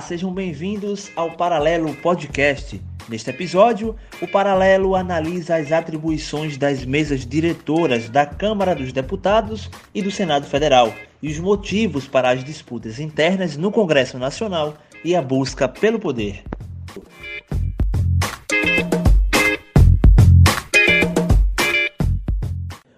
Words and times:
Sejam 0.00 0.32
bem-vindos 0.32 1.10
ao 1.14 1.32
Paralelo 1.32 1.94
Podcast. 1.96 2.80
Neste 3.08 3.30
episódio, 3.30 3.94
o 4.20 4.26
Paralelo 4.26 4.94
analisa 4.94 5.56
as 5.56 5.70
atribuições 5.70 6.56
das 6.56 6.84
mesas 6.84 7.26
diretoras 7.26 8.08
da 8.08 8.24
Câmara 8.24 8.74
dos 8.74 8.92
Deputados 8.92 9.68
e 9.94 10.00
do 10.00 10.10
Senado 10.10 10.46
Federal 10.46 10.92
e 11.22 11.30
os 11.30 11.38
motivos 11.38 12.08
para 12.08 12.30
as 12.30 12.42
disputas 12.42 12.98
internas 12.98 13.56
no 13.56 13.70
Congresso 13.70 14.18
Nacional 14.18 14.74
e 15.04 15.14
a 15.14 15.20
busca 15.20 15.68
pelo 15.68 15.98
poder. 15.98 16.42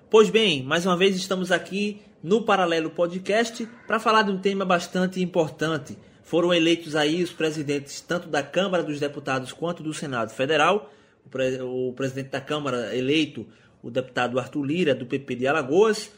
Pois 0.09 0.31
bem, 0.31 0.63
mais 0.63 0.87
uma 0.87 0.97
vez 0.97 1.17
estamos 1.17 1.51
aqui 1.51 2.01
no 2.23 2.43
Paralelo 2.43 2.91
Podcast 2.91 3.67
para 3.87 3.99
falar 3.99 4.23
de 4.23 4.31
um 4.31 4.39
tema 4.39 4.65
bastante 4.65 5.21
importante 5.21 5.97
foram 6.23 6.55
eleitos 6.55 6.95
aí 6.95 7.23
os 7.23 7.33
presidentes 7.33 8.01
tanto 8.01 8.29
da 8.29 8.43
Câmara 8.43 8.83
dos 8.83 9.01
Deputados 9.01 9.53
quanto 9.53 9.83
do 9.83 9.93
Senado 9.93 10.31
Federal. 10.31 10.91
O, 11.27 11.29
pre 11.29 11.61
o 11.61 11.93
presidente 11.95 12.31
da 12.31 12.41
Câmara 12.41 12.97
eleito, 12.97 13.47
o 13.83 13.91
deputado 13.91 14.39
Arthur 14.39 14.65
Lira, 14.65 14.95
do 14.95 15.07
PP 15.07 15.35
de 15.37 15.47
Alagoas, 15.47 16.11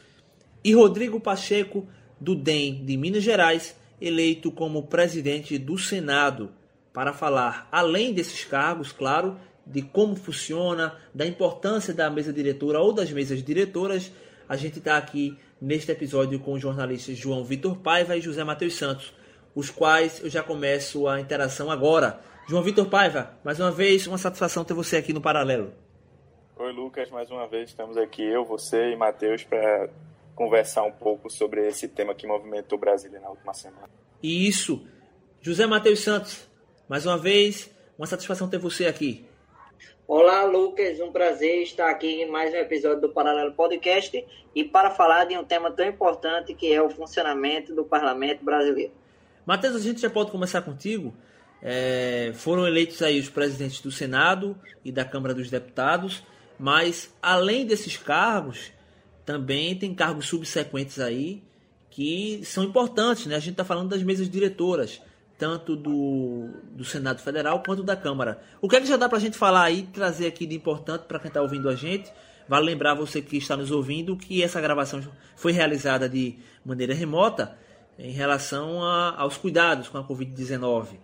e 0.63 0.73
Rodrigo 0.73 1.19
Pacheco, 1.19 1.87
do 2.19 2.35
DEM 2.35 2.85
de 2.85 2.95
Minas 2.97 3.23
Gerais, 3.23 3.75
eleito 3.99 4.51
como 4.51 4.83
presidente 4.83 5.57
do 5.57 5.77
Senado, 5.77 6.51
para 6.93 7.11
falar, 7.11 7.67
além 7.71 8.13
desses 8.13 8.45
cargos, 8.45 8.91
claro, 8.91 9.37
de 9.65 9.81
como 9.81 10.15
funciona, 10.15 10.95
da 11.13 11.25
importância 11.25 11.93
da 11.93 12.09
mesa 12.09 12.31
diretora 12.31 12.79
ou 12.79 12.93
das 12.93 13.11
mesas 13.11 13.43
diretoras. 13.43 14.11
A 14.47 14.55
gente 14.55 14.77
está 14.79 14.97
aqui 14.97 15.37
neste 15.59 15.91
episódio 15.91 16.39
com 16.39 16.53
os 16.53 16.61
jornalistas 16.61 17.17
João 17.17 17.43
Vitor 17.43 17.77
Paiva 17.77 18.15
e 18.15 18.21
José 18.21 18.43
Matheus 18.43 18.75
Santos 18.75 19.11
os 19.55 19.69
quais 19.69 20.21
eu 20.21 20.29
já 20.29 20.43
começo 20.43 21.07
a 21.07 21.19
interação 21.19 21.71
agora. 21.71 22.19
João 22.47 22.61
Vitor 22.61 22.87
Paiva, 22.87 23.31
mais 23.43 23.59
uma 23.59 23.71
vez, 23.71 24.05
uma 24.05 24.17
satisfação 24.17 24.65
ter 24.65 24.73
você 24.73 24.97
aqui 24.97 25.13
no 25.13 25.21
Paralelo. 25.21 25.73
Oi, 26.57 26.71
Lucas, 26.73 27.09
mais 27.09 27.31
uma 27.31 27.47
vez 27.47 27.69
estamos 27.69 27.97
aqui, 27.97 28.21
eu, 28.21 28.45
você 28.45 28.91
e 28.91 28.95
Matheus, 28.95 29.43
para 29.43 29.89
conversar 30.35 30.83
um 30.83 30.91
pouco 30.91 31.29
sobre 31.29 31.67
esse 31.67 31.87
tema 31.87 32.13
que 32.13 32.27
movimentou 32.27 32.77
Brasília 32.77 33.19
na 33.19 33.29
última 33.29 33.53
semana. 33.53 33.89
E 34.21 34.47
isso, 34.47 34.85
José 35.41 35.65
Matheus 35.65 36.01
Santos, 36.01 36.47
mais 36.87 37.05
uma 37.05 37.17
vez, 37.17 37.71
uma 37.97 38.05
satisfação 38.05 38.49
ter 38.49 38.57
você 38.57 38.85
aqui. 38.85 39.25
Olá, 40.07 40.43
Lucas, 40.43 40.99
um 40.99 41.11
prazer 41.11 41.63
estar 41.63 41.89
aqui 41.89 42.21
em 42.21 42.29
mais 42.29 42.53
um 42.53 42.57
episódio 42.57 43.01
do 43.01 43.09
Paralelo 43.09 43.53
Podcast 43.53 44.23
e 44.53 44.63
para 44.63 44.91
falar 44.91 45.25
de 45.25 45.35
um 45.35 45.43
tema 45.43 45.71
tão 45.71 45.87
importante 45.87 46.53
que 46.53 46.71
é 46.71 46.81
o 46.81 46.89
funcionamento 46.89 47.73
do 47.73 47.83
parlamento 47.83 48.45
brasileiro. 48.45 48.93
Matheus, 49.45 49.75
a 49.75 49.79
gente 49.79 50.01
já 50.01 50.09
pode 50.09 50.31
começar 50.31 50.61
contigo. 50.61 51.13
É, 51.61 52.31
foram 52.35 52.67
eleitos 52.67 53.01
aí 53.01 53.19
os 53.19 53.29
presidentes 53.29 53.79
do 53.81 53.91
Senado 53.91 54.57
e 54.83 54.91
da 54.91 55.05
Câmara 55.05 55.33
dos 55.33 55.49
Deputados, 55.49 56.23
mas 56.59 57.13
além 57.21 57.65
desses 57.65 57.97
cargos, 57.97 58.71
também 59.25 59.75
tem 59.75 59.93
cargos 59.93 60.27
subsequentes 60.27 60.99
aí 60.99 61.43
que 61.89 62.41
são 62.43 62.63
importantes, 62.63 63.25
né? 63.25 63.35
A 63.35 63.39
gente 63.39 63.51
está 63.51 63.63
falando 63.63 63.89
das 63.89 64.03
mesas 64.03 64.29
diretoras, 64.29 65.01
tanto 65.37 65.75
do, 65.75 66.49
do 66.71 66.83
Senado 66.83 67.21
Federal 67.21 67.63
quanto 67.63 67.83
da 67.83 67.95
Câmara. 67.95 68.41
O 68.61 68.67
que 68.67 68.75
é 68.75 68.81
que 68.81 68.87
já 68.87 68.97
dá 68.97 69.07
para 69.07 69.17
a 69.17 69.21
gente 69.21 69.37
falar 69.37 69.63
aí, 69.63 69.83
trazer 69.93 70.27
aqui 70.27 70.45
de 70.45 70.55
importante 70.55 71.03
para 71.07 71.19
quem 71.19 71.29
está 71.29 71.41
ouvindo 71.41 71.69
a 71.69 71.75
gente? 71.75 72.11
Vale 72.47 72.65
lembrar 72.65 72.93
você 72.93 73.21
que 73.21 73.37
está 73.37 73.55
nos 73.57 73.71
ouvindo 73.71 74.15
que 74.15 74.43
essa 74.43 74.61
gravação 74.61 75.01
foi 75.35 75.51
realizada 75.51 76.07
de 76.07 76.37
maneira 76.63 76.93
remota 76.93 77.57
em 77.97 78.11
relação 78.11 78.83
a, 78.83 79.15
aos 79.17 79.37
cuidados 79.37 79.89
com 79.89 79.97
a 79.97 80.03
Covid-19. 80.03 80.97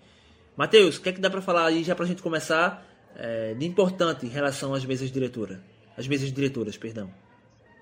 Matheus, 0.56 0.97
o 0.97 1.02
que 1.02 1.09
é 1.09 1.12
que 1.13 1.22
dá 1.22 1.29
para 1.29 1.41
falar 1.41 1.66
aí 1.66 1.84
já 1.84 1.96
para 1.96 2.06
a 2.06 2.07
gente 2.07 2.22
começar 2.22 2.85
é, 3.16 3.53
de 3.53 3.66
importante 3.66 4.25
em 4.25 4.29
relação 4.29 4.74
às 4.74 4.85
mesas 4.85 5.12
diretoras? 5.12 5.59
As 5.97 6.07
mesas 6.07 6.31
diretoras, 6.31 6.78
perdão. 6.78 7.12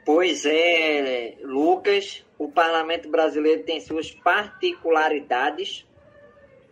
Pois 0.05 0.45
é, 0.45 1.37
Lucas, 1.43 2.23
o 2.37 2.49
parlamento 2.49 3.09
brasileiro 3.09 3.63
tem 3.63 3.79
suas 3.79 4.11
particularidades. 4.11 5.85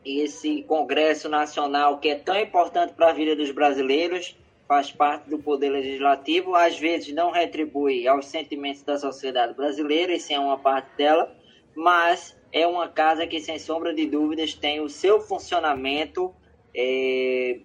Esse 0.05 0.63
Congresso 0.63 1.27
Nacional, 1.27 1.99
que 1.99 2.09
é 2.09 2.15
tão 2.15 2.39
importante 2.39 2.93
para 2.93 3.09
a 3.09 3.13
vida 3.13 3.35
dos 3.35 3.51
brasileiros, 3.51 4.35
faz 4.67 4.91
parte 4.91 5.29
do 5.29 5.39
Poder 5.39 5.69
Legislativo, 5.69 6.55
às 6.55 6.79
vezes 6.79 7.13
não 7.13 7.31
retribui 7.31 8.07
aos 8.07 8.25
sentimentos 8.27 8.83
da 8.83 8.97
sociedade 8.97 9.53
brasileira, 9.53 10.13
isso 10.13 10.31
é 10.31 10.39
uma 10.39 10.57
parte 10.57 10.89
dela 10.97 11.36
mas 11.77 12.35
é 12.51 12.65
uma 12.65 12.87
casa 12.87 13.27
que, 13.27 13.39
sem 13.39 13.59
sombra 13.59 13.93
de 13.93 14.07
dúvidas, 14.07 14.55
tem 14.55 14.81
o 14.81 14.89
seu 14.89 15.21
funcionamento 15.21 16.33
é, 16.75 17.59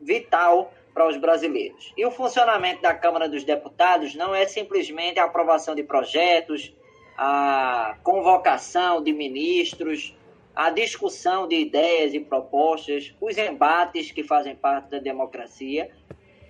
vital 0.00 0.72
para 0.94 1.06
os 1.06 1.18
brasileiros. 1.18 1.92
E 1.94 2.06
o 2.06 2.10
funcionamento 2.10 2.80
da 2.80 2.94
Câmara 2.94 3.28
dos 3.28 3.44
Deputados 3.44 4.14
não 4.14 4.34
é 4.34 4.46
simplesmente 4.46 5.20
a 5.20 5.24
aprovação 5.24 5.74
de 5.74 5.82
projetos, 5.82 6.74
a 7.14 7.98
convocação 8.02 9.02
de 9.02 9.12
ministros, 9.12 10.16
a 10.56 10.70
discussão 10.70 11.46
de 11.46 11.56
ideias 11.56 12.14
e 12.14 12.20
propostas, 12.20 13.14
os 13.20 13.36
embates 13.36 14.10
que 14.10 14.24
fazem 14.24 14.56
parte 14.56 14.92
da 14.92 14.98
democracia, 14.98 15.90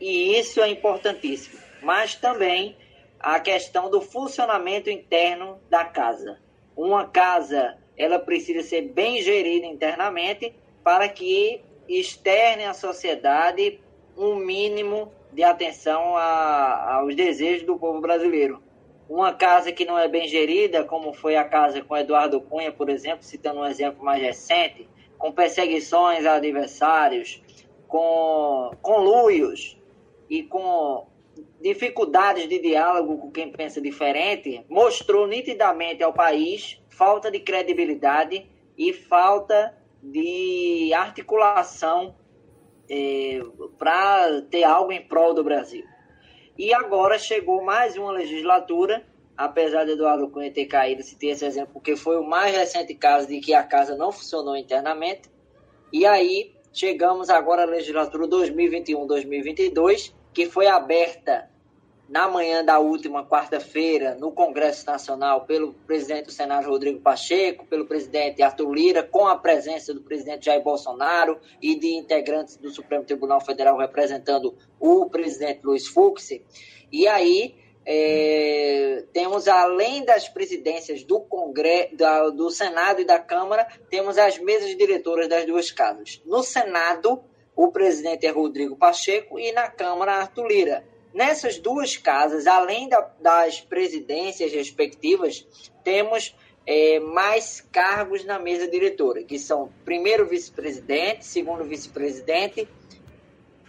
e 0.01 0.39
isso 0.39 0.61
é 0.61 0.69
importantíssimo. 0.69 1.59
Mas 1.83 2.15
também 2.15 2.77
a 3.19 3.41
questão 3.41 3.91
do 3.91 4.01
funcionamento 4.01 4.89
interno 4.89 5.61
da 5.69 5.84
casa 5.84 6.39
uma 6.78 7.05
casa 7.09 7.77
ela 7.97 8.21
precisa 8.21 8.62
ser 8.62 8.83
bem 8.83 9.21
gerida 9.21 9.66
internamente 9.66 10.55
para 10.84 11.09
que 11.09 11.61
externe 11.89 12.65
à 12.65 12.72
sociedade 12.72 13.81
um 14.16 14.37
mínimo 14.37 15.12
de 15.33 15.43
atenção 15.43 16.16
a, 16.16 16.94
aos 16.94 17.16
desejos 17.16 17.66
do 17.66 17.77
povo 17.77 18.00
brasileiro. 18.00 18.62
Uma 19.09 19.33
casa 19.33 19.72
que 19.72 19.84
não 19.84 19.99
é 19.99 20.06
bem 20.06 20.28
gerida, 20.28 20.84
como 20.84 21.12
foi 21.12 21.34
a 21.34 21.44
casa 21.44 21.83
com 21.83 21.97
Eduardo 21.97 22.41
Cunha, 22.41 22.71
por 22.71 22.89
exemplo, 22.89 23.25
citando 23.25 23.60
um 23.60 23.66
exemplo 23.66 24.05
mais 24.05 24.22
recente, 24.22 24.89
com 25.19 25.33
perseguições 25.33 26.25
a 26.27 26.34
adversários, 26.34 27.43
com 27.89 28.71
conluios 28.81 29.77
e 30.31 30.45
com 30.45 31.08
dificuldades 31.60 32.49
de 32.49 32.59
diálogo 32.60 33.19
com 33.19 33.31
quem 33.31 33.50
pensa 33.50 33.81
diferente, 33.81 34.65
mostrou 34.69 35.26
nitidamente 35.26 36.03
ao 36.03 36.12
país 36.12 36.81
falta 36.88 37.31
de 37.31 37.41
credibilidade 37.41 38.47
e 38.76 38.93
falta 38.93 39.77
de 40.03 40.93
articulação 40.94 42.15
é, 42.88 43.41
para 43.78 44.43
ter 44.50 44.65
algo 44.65 44.93
em 44.93 45.06
prol 45.06 45.34
do 45.34 45.44
Brasil. 45.44 45.84
E 46.56 46.72
agora 46.72 47.19
chegou 47.19 47.62
mais 47.62 47.97
uma 47.97 48.10
legislatura, 48.10 49.04
apesar 49.37 49.84
de 49.84 49.93
Eduardo 49.93 50.28
Cunha 50.28 50.50
ter 50.50 50.66
caído, 50.66 51.03
se 51.03 51.16
ter 51.16 51.28
esse 51.28 51.44
exemplo, 51.44 51.75
porque 51.75 51.94
foi 51.94 52.16
o 52.16 52.25
mais 52.25 52.54
recente 52.56 52.94
caso 52.94 53.28
de 53.28 53.38
que 53.41 53.54
a 53.54 53.62
casa 53.62 53.97
não 53.97 54.10
funcionou 54.10 54.56
internamente. 54.56 55.31
E 55.93 56.04
aí 56.04 56.53
chegamos 56.72 57.31
agora 57.31 57.62
à 57.62 57.66
legislatura 57.66 58.27
2021-2022, 58.27 60.12
que 60.38 60.47
foi 60.47 60.69
aberta 60.69 61.50
na 62.09 62.28
manhã 62.28 62.65
da 62.65 62.78
última 62.78 63.26
quarta-feira, 63.26 64.15
no 64.15 64.31
Congresso 64.31 64.87
Nacional, 64.87 65.47
pelo 65.47 65.75
presidente 65.84 66.26
do 66.26 66.31
Senado, 66.31 66.69
Rodrigo 66.69 67.00
Pacheco, 67.00 67.66
pelo 67.66 67.87
presidente 67.87 68.41
Arthur 68.41 68.72
Lira, 68.72 69.03
com 69.03 69.27
a 69.27 69.37
presença 69.37 69.93
do 69.93 70.00
presidente 70.00 70.44
Jair 70.44 70.62
Bolsonaro 70.62 71.41
e 71.60 71.75
de 71.75 71.88
integrantes 71.88 72.57
do 72.57 72.71
Supremo 72.71 73.03
Tribunal 73.03 73.41
Federal 73.41 73.77
representando 73.77 74.54
o 74.78 75.10
presidente 75.10 75.59
Luiz 75.65 75.89
Fux. 75.89 76.30
E 76.92 77.09
aí, 77.09 77.57
é, 77.84 79.07
temos, 79.13 79.48
além 79.48 80.04
das 80.04 80.28
presidências 80.28 81.03
do, 81.03 81.18
Congresso, 81.18 81.97
do 82.36 82.48
Senado 82.48 83.01
e 83.01 83.04
da 83.04 83.18
Câmara, 83.18 83.66
temos 83.91 84.16
as 84.16 84.39
mesas 84.39 84.77
diretoras 84.77 85.28
das 85.28 85.45
duas 85.47 85.72
casas. 85.72 86.22
No 86.24 86.45
Senado, 86.45 87.24
o 87.59 87.72
presidente 87.72 88.25
é 88.25 88.31
Rodrigo 88.31 88.77
Pacheco 88.77 89.39
e 89.39 89.51
na 89.51 89.69
Câmara, 89.69 90.13
Arthur 90.13 90.47
Lira 90.47 90.84
Nessas 91.13 91.59
duas 91.59 91.97
casas, 91.97 92.47
além 92.47 92.89
da, 92.89 93.01
das 93.21 93.60
presidências 93.60 94.53
respectivas, 94.53 95.45
temos 95.83 96.37
é, 96.65 97.01
mais 97.01 97.60
cargos 97.72 98.25
na 98.25 98.39
mesa 98.39 98.69
diretora, 98.69 99.25
que 99.25 99.37
são 99.37 99.72
primeiro 99.84 100.25
vice-presidente, 100.27 101.27
segundo 101.27 101.65
vice-presidente, 101.65 102.69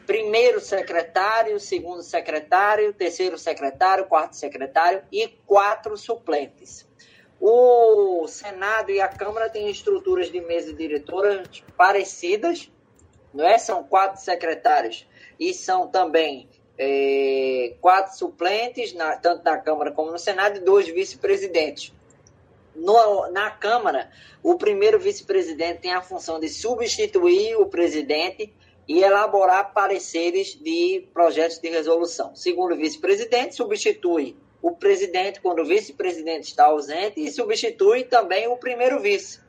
primeiro 0.05 0.59
secretário, 0.59 1.59
segundo 1.59 2.03
secretário, 2.03 2.93
terceiro 2.93 3.37
secretário, 3.37 4.05
quarto 4.05 4.35
secretário 4.35 5.01
e 5.11 5.27
quatro 5.47 5.97
suplentes. 5.97 6.87
O 7.41 8.27
Senado 8.27 8.91
e 8.91 9.01
a 9.01 9.07
Câmara 9.07 9.49
têm 9.49 9.71
estruturas 9.71 10.29
de 10.29 10.39
mesa 10.41 10.73
diretora 10.73 11.41
parecidas, 11.75 12.69
não 13.33 13.45
é? 13.45 13.57
São 13.57 13.83
quatro 13.83 14.21
secretários 14.21 15.07
e 15.39 15.53
são 15.53 15.87
também 15.87 16.47
é, 16.77 17.75
quatro 17.81 18.17
suplentes, 18.17 18.93
na, 18.93 19.17
tanto 19.17 19.43
na 19.43 19.57
Câmara 19.57 19.91
como 19.91 20.11
no 20.11 20.19
Senado, 20.19 20.57
e 20.57 20.59
dois 20.61 20.87
vice-presidentes. 20.87 21.93
Na 23.31 23.51
Câmara, 23.51 24.09
o 24.41 24.55
primeiro 24.55 24.97
vice-presidente 24.97 25.81
tem 25.81 25.93
a 25.93 26.01
função 26.01 26.39
de 26.39 26.47
substituir 26.47 27.57
o 27.57 27.65
presidente 27.65 28.53
e 28.87 29.03
elaborar 29.03 29.73
pareceres 29.73 30.55
de 30.55 31.05
projetos 31.13 31.59
de 31.59 31.69
resolução. 31.69 32.33
Segundo 32.35 32.75
vice-presidente, 32.75 33.55
substitui 33.55 34.37
o 34.61 34.71
presidente 34.71 35.41
quando 35.41 35.59
o 35.59 35.65
vice-presidente 35.65 36.47
está 36.47 36.65
ausente 36.65 37.19
e 37.21 37.31
substitui 37.31 38.03
também 38.03 38.47
o 38.47 38.57
primeiro 38.57 38.99
vice 38.99 39.39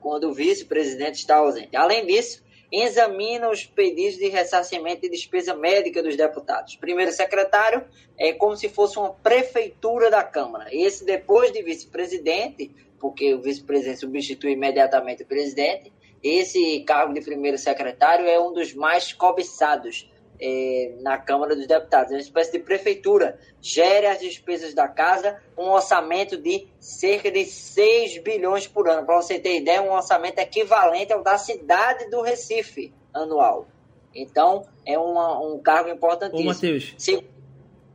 quando 0.00 0.28
o 0.28 0.32
vice-presidente 0.32 1.16
está 1.16 1.36
ausente. 1.36 1.76
Além 1.76 2.06
disso, 2.06 2.42
examina 2.70 3.48
os 3.48 3.64
pedidos 3.64 4.16
de 4.16 4.28
ressarcimento 4.28 5.02
de 5.02 5.10
despesa 5.10 5.54
médica 5.54 6.02
dos 6.02 6.16
deputados. 6.16 6.76
Primeiro 6.76 7.12
secretário 7.12 7.84
é 8.18 8.32
como 8.32 8.56
se 8.56 8.68
fosse 8.68 8.98
uma 8.98 9.10
prefeitura 9.10 10.10
da 10.10 10.22
Câmara. 10.24 10.68
Esse 10.72 11.04
depois 11.04 11.52
de 11.52 11.62
vice-presidente, 11.62 12.70
porque 12.98 13.34
o 13.34 13.40
vice-presidente 13.40 14.00
substitui 14.00 14.52
imediatamente 14.52 15.22
o 15.22 15.26
presidente, 15.26 15.92
esse 16.22 16.80
cargo 16.80 17.14
de 17.14 17.20
primeiro 17.20 17.58
secretário 17.58 18.26
é 18.26 18.40
um 18.40 18.52
dos 18.52 18.74
mais 18.74 19.12
cobiçados 19.12 20.10
é, 20.40 20.94
na 21.00 21.18
Câmara 21.18 21.54
dos 21.54 21.66
Deputados. 21.66 22.12
É 22.12 22.16
uma 22.16 22.20
espécie 22.20 22.52
de 22.52 22.58
prefeitura. 22.60 23.38
Gere 23.60 24.06
as 24.06 24.20
despesas 24.20 24.74
da 24.74 24.88
casa, 24.88 25.40
um 25.56 25.70
orçamento 25.70 26.36
de 26.36 26.66
cerca 26.78 27.30
de 27.30 27.44
6 27.44 28.18
bilhões 28.22 28.66
por 28.66 28.88
ano. 28.88 29.04
Para 29.06 29.16
você 29.16 29.38
ter 29.38 29.56
ideia, 29.56 29.82
um 29.82 29.92
orçamento 29.92 30.38
equivalente 30.38 31.12
ao 31.12 31.22
da 31.22 31.38
cidade 31.38 32.08
do 32.10 32.22
Recife 32.22 32.92
anual. 33.12 33.66
Então, 34.14 34.66
é 34.84 34.98
uma, 34.98 35.40
um 35.40 35.58
cargo 35.58 35.90
importantíssimo. 35.90 36.50
Ô, 36.50 36.52
Matheus. 36.52 36.94
Se... 36.96 37.22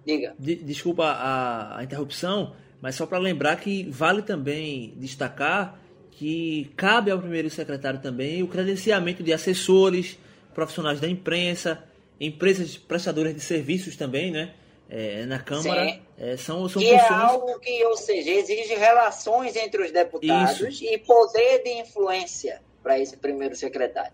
Diga. 0.05 0.35
De, 0.37 0.55
desculpa 0.55 1.05
a, 1.05 1.79
a 1.79 1.83
interrupção, 1.83 2.53
mas 2.81 2.95
só 2.95 3.05
para 3.05 3.19
lembrar 3.19 3.55
que 3.57 3.83
vale 3.89 4.21
também 4.21 4.93
destacar 4.97 5.79
que 6.21 6.71
cabe 6.75 7.09
ao 7.09 7.17
primeiro 7.17 7.49
secretário 7.49 7.99
também 7.99 8.43
o 8.43 8.47
credenciamento 8.47 9.23
de 9.23 9.33
assessores, 9.33 10.19
profissionais 10.53 10.99
da 10.99 11.07
imprensa, 11.07 11.83
empresas 12.21 12.77
prestadoras 12.77 13.33
de 13.33 13.41
serviços 13.41 13.95
também, 13.97 14.31
né? 14.31 14.53
É, 14.87 15.25
na 15.25 15.39
Câmara. 15.39 15.99
É, 16.17 16.37
são, 16.37 16.69
são 16.69 16.81
que 16.81 16.89
é 16.89 16.99
funções... 16.99 17.19
é 17.19 17.23
algo 17.23 17.59
que, 17.59 17.85
ou 17.85 17.97
seja, 17.97 18.29
exige 18.29 18.75
relações 18.75 19.55
entre 19.55 19.81
os 19.81 19.91
deputados 19.91 20.59
Isso. 20.61 20.83
e 20.83 20.97
poder 20.99 21.63
de 21.63 21.71
influência 21.79 22.61
para 22.83 22.99
esse 22.99 23.17
primeiro 23.17 23.55
secretário. 23.55 24.13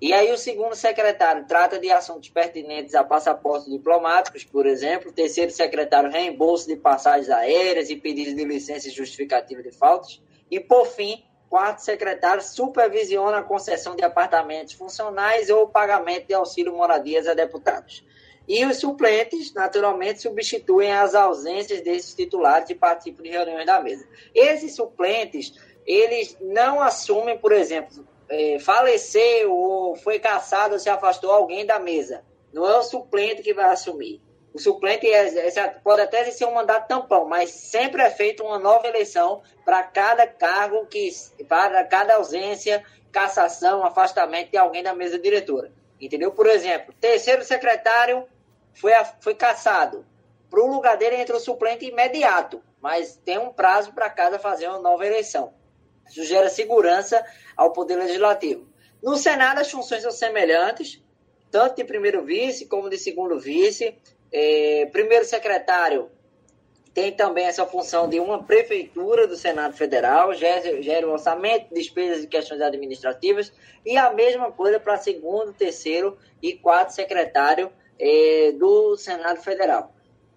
E 0.00 0.12
aí 0.12 0.30
o 0.30 0.38
segundo 0.38 0.74
secretário 0.74 1.44
trata 1.46 1.78
de 1.78 1.90
assuntos 1.90 2.28
pertinentes 2.28 2.94
a 2.94 3.02
passaportes 3.02 3.68
diplomáticos, 3.68 4.44
por 4.44 4.66
exemplo. 4.66 5.10
O 5.10 5.12
terceiro 5.12 5.50
secretário, 5.50 6.10
reembolso 6.10 6.68
de 6.68 6.76
passagens 6.76 7.30
aéreas 7.30 7.88
e 7.90 7.96
pedidos 7.96 8.34
de 8.34 8.44
licença 8.44 8.90
justificativa 8.90 9.62
de 9.62 9.72
faltas. 9.72 10.22
E, 10.50 10.60
por 10.60 10.86
fim, 10.86 11.24
quarto 11.48 11.80
secretário 11.80 12.42
supervisiona 12.42 13.38
a 13.38 13.42
concessão 13.42 13.96
de 13.96 14.04
apartamentos 14.04 14.74
funcionais 14.74 15.50
ou 15.50 15.68
pagamento 15.68 16.26
de 16.26 16.34
auxílio 16.34 16.74
moradias 16.74 17.26
a 17.26 17.34
deputados. 17.34 18.04
E 18.46 18.64
os 18.64 18.78
suplentes, 18.78 19.52
naturalmente, 19.52 20.22
substituem 20.22 20.92
as 20.92 21.14
ausências 21.14 21.82
desses 21.82 22.14
titulares 22.14 22.70
e 22.70 22.74
participam 22.74 23.22
de 23.22 23.28
reuniões 23.28 23.66
da 23.66 23.80
mesa. 23.80 24.08
Esses 24.34 24.74
suplentes, 24.74 25.52
eles 25.86 26.36
não 26.40 26.80
assumem, 26.80 27.36
por 27.36 27.52
exemplo, 27.52 28.06
é, 28.28 28.58
faleceu 28.58 29.52
ou 29.52 29.96
foi 29.96 30.18
caçado 30.18 30.74
ou 30.74 30.78
se 30.78 30.88
afastou 30.88 31.30
alguém 31.30 31.66
da 31.66 31.78
mesa. 31.78 32.24
Não 32.52 32.66
é 32.66 32.78
o 32.78 32.82
suplente 32.82 33.42
que 33.42 33.52
vai 33.52 33.66
assumir. 33.66 34.22
O 34.52 34.58
suplente 34.58 35.06
é, 35.06 35.68
pode 35.84 36.00
até 36.00 36.24
ser 36.30 36.46
um 36.46 36.54
mandato 36.54 36.88
tampão, 36.88 37.26
mas 37.26 37.50
sempre 37.50 38.02
é 38.02 38.10
feita 38.10 38.42
uma 38.42 38.58
nova 38.58 38.86
eleição 38.86 39.42
para 39.64 39.82
cada 39.82 40.26
cargo, 40.26 40.86
que, 40.86 41.10
para 41.48 41.84
cada 41.84 42.14
ausência, 42.16 42.84
cassação, 43.12 43.84
afastamento 43.84 44.50
de 44.50 44.56
alguém 44.56 44.82
da 44.82 44.94
mesa 44.94 45.18
diretora. 45.18 45.70
Entendeu? 46.00 46.32
Por 46.32 46.46
exemplo, 46.46 46.94
terceiro 47.00 47.44
secretário 47.44 48.26
foi, 48.74 48.92
foi 49.20 49.34
cassado. 49.34 50.06
Para 50.48 50.60
o 50.60 50.66
lugar 50.66 50.96
dele 50.96 51.16
entra 51.16 51.36
o 51.36 51.40
suplente 51.40 51.84
imediato, 51.84 52.62
mas 52.80 53.16
tem 53.24 53.38
um 53.38 53.52
prazo 53.52 53.92
para 53.92 54.08
cada 54.08 54.38
fazer 54.38 54.68
uma 54.68 54.78
nova 54.78 55.06
eleição. 55.06 55.52
Isso 56.08 56.24
gera 56.24 56.48
segurança 56.48 57.24
ao 57.56 57.72
Poder 57.72 57.96
Legislativo. 57.96 58.66
No 59.02 59.16
Senado, 59.16 59.60
as 59.60 59.70
funções 59.70 60.02
são 60.02 60.10
semelhantes, 60.10 61.02
tanto 61.50 61.76
de 61.76 61.84
primeiro 61.84 62.24
vice 62.24 62.66
como 62.66 62.88
de 62.88 62.98
segundo 62.98 63.38
vice. 63.38 63.96
É, 64.32 64.86
primeiro 64.92 65.24
secretário 65.24 66.10
tem 66.92 67.12
também 67.12 67.46
essa 67.46 67.64
função 67.64 68.08
de 68.08 68.18
uma 68.18 68.42
prefeitura 68.42 69.26
do 69.26 69.36
Senado 69.36 69.76
Federal, 69.76 70.34
gera, 70.34 70.82
gera 70.82 71.06
o 71.06 71.12
orçamento, 71.12 71.72
despesas 71.72 72.24
e 72.24 72.26
questões 72.26 72.60
administrativas, 72.60 73.52
e 73.86 73.96
a 73.96 74.10
mesma 74.12 74.50
coisa 74.50 74.80
para 74.80 74.96
segundo, 74.96 75.52
terceiro 75.52 76.18
e 76.42 76.54
quarto 76.54 76.90
secretário 76.90 77.70
é, 77.98 78.52
do 78.52 78.96
Senado 78.96 79.40
Federal. 79.40 79.92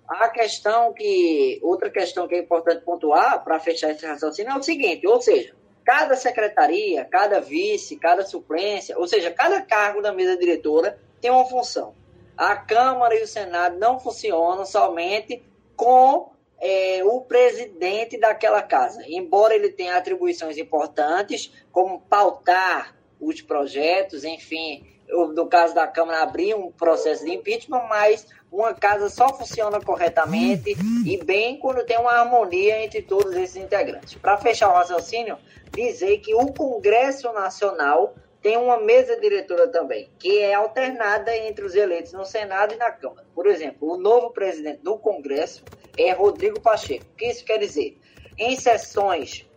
A 0.08 0.28
questão 0.28 0.94
que, 0.94 1.60
outra 1.64 1.90
questão 1.90 2.28
que 2.28 2.36
é 2.36 2.40
importante 2.40 2.84
pontuar 2.84 3.44
para 3.44 3.60
fechar 3.60 3.92
esse 3.92 4.06
raciocínio 4.06 4.52
é 4.52 4.58
o 4.58 4.62
seguinte, 4.62 5.08
ou 5.08 5.22
seja, 5.22 5.56
cada 5.84 6.16
secretaria, 6.16 7.06
cada 7.06 7.40
vice, 7.40 7.96
cada 7.96 8.24
suplência, 8.24 8.98
ou 9.00 9.08
seja, 9.08 9.32
cada 9.32 9.62
cargo 9.62 10.02
da 10.02 10.14
mesa 10.14 10.38
diretora 10.38 11.00
tem 11.20 11.32
uma 11.32 11.46
função. 11.46 11.96
A 12.38 12.56
Câmara 12.56 13.16
e 13.16 13.24
o 13.24 13.28
Senado 13.28 13.78
não 13.78 14.00
funcionam 14.00 14.66
somente 14.66 15.44
com 15.76 16.32
é, 16.60 17.04
o 17.04 17.22
presidente 17.22 18.20
daquela 18.20 18.62
casa. 18.62 19.04
Embora 19.08 19.56
ele 19.56 19.70
tenha 19.70 19.98
atribuições 19.98 20.58
importantes, 20.58 21.52
como 21.72 22.00
pautar 22.02 22.96
os 23.20 23.42
projetos, 23.42 24.24
enfim, 24.24 24.86
no 25.08 25.48
caso 25.48 25.76
da 25.76 25.88
Câmara, 25.88 26.22
abrir 26.22 26.56
um 26.56 26.72
processo 26.72 27.26
de 27.26 27.32
impeachment, 27.32 27.86
mas 27.90 28.26
uma 28.52 28.74
casa 28.74 29.10
só 29.10 29.30
funciona 29.30 29.80
corretamente 29.80 30.76
e 31.06 31.18
bem 31.24 31.58
quando 31.58 31.86
tem 31.86 31.98
uma 31.98 32.12
harmonia 32.12 32.84
entre 32.84 33.02
todos 33.02 33.34
esses 33.34 33.56
integrantes. 33.56 34.16
Para 34.16 34.38
fechar 34.38 34.70
o 34.70 34.74
raciocínio, 34.74 35.38
dizer 35.72 36.20
que 36.20 36.34
o 36.34 36.48
Congresso 36.54 37.32
Nacional 37.34 38.16
tem 38.42 38.58
uma 38.58 38.80
mesa 38.80 39.20
diretora 39.20 39.68
também, 39.68 40.10
que 40.18 40.40
é 40.40 40.54
alternada 40.54 41.36
entre 41.38 41.64
os 41.64 41.76
eleitos 41.76 42.12
no 42.14 42.26
Senado 42.26 42.74
e 42.74 42.78
na 42.78 42.92
Câmara. 42.92 43.26
Por 43.36 43.46
exemplo, 43.46 43.94
o 43.94 43.98
novo 43.98 44.32
presidente 44.32 44.82
do 44.82 44.98
Congresso 44.98 45.64
é 45.96 46.12
Rodrigo 46.12 46.60
Pacheco. 46.60 47.06
O 47.14 47.16
que 47.16 47.28
isso 47.28 47.46
quer 47.46 47.60
dizer? 47.60 47.98
Em 48.38 48.56
sessões 48.56 49.48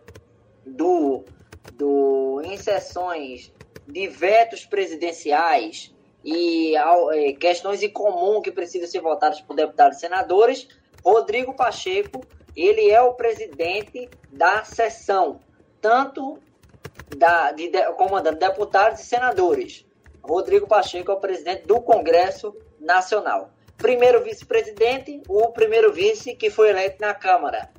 do, 0.65 1.25
do 1.73 2.41
em 2.43 2.57
sessões 2.57 3.51
de 3.87 4.07
vetos 4.07 4.65
presidenciais 4.65 5.93
e 6.23 6.75
é, 6.75 7.33
questões 7.33 7.81
em 7.81 7.89
comum 7.89 8.41
que 8.41 8.51
precisam 8.51 8.87
ser 8.87 9.01
votadas 9.01 9.41
por 9.41 9.55
deputados 9.55 9.97
e 9.97 10.01
senadores, 10.01 10.67
Rodrigo 11.03 11.55
Pacheco, 11.55 12.21
ele 12.55 12.89
é 12.89 13.01
o 13.01 13.13
presidente 13.13 14.09
da 14.31 14.63
sessão, 14.63 15.39
tanto 15.81 16.39
da, 17.15 17.51
de, 17.51 17.69
de, 17.69 17.83
comandando 17.93 18.39
deputados 18.39 19.01
e 19.01 19.05
senadores. 19.05 19.85
Rodrigo 20.23 20.67
Pacheco 20.67 21.11
é 21.11 21.13
o 21.15 21.19
presidente 21.19 21.65
do 21.65 21.81
Congresso 21.81 22.55
Nacional. 22.79 23.51
Primeiro 23.77 24.23
vice-presidente, 24.23 25.21
o 25.27 25.49
primeiro 25.49 25.91
vice 25.91 26.35
que 26.35 26.49
foi 26.49 26.69
eleito 26.69 26.97
na 26.99 27.13
Câmara. 27.13 27.69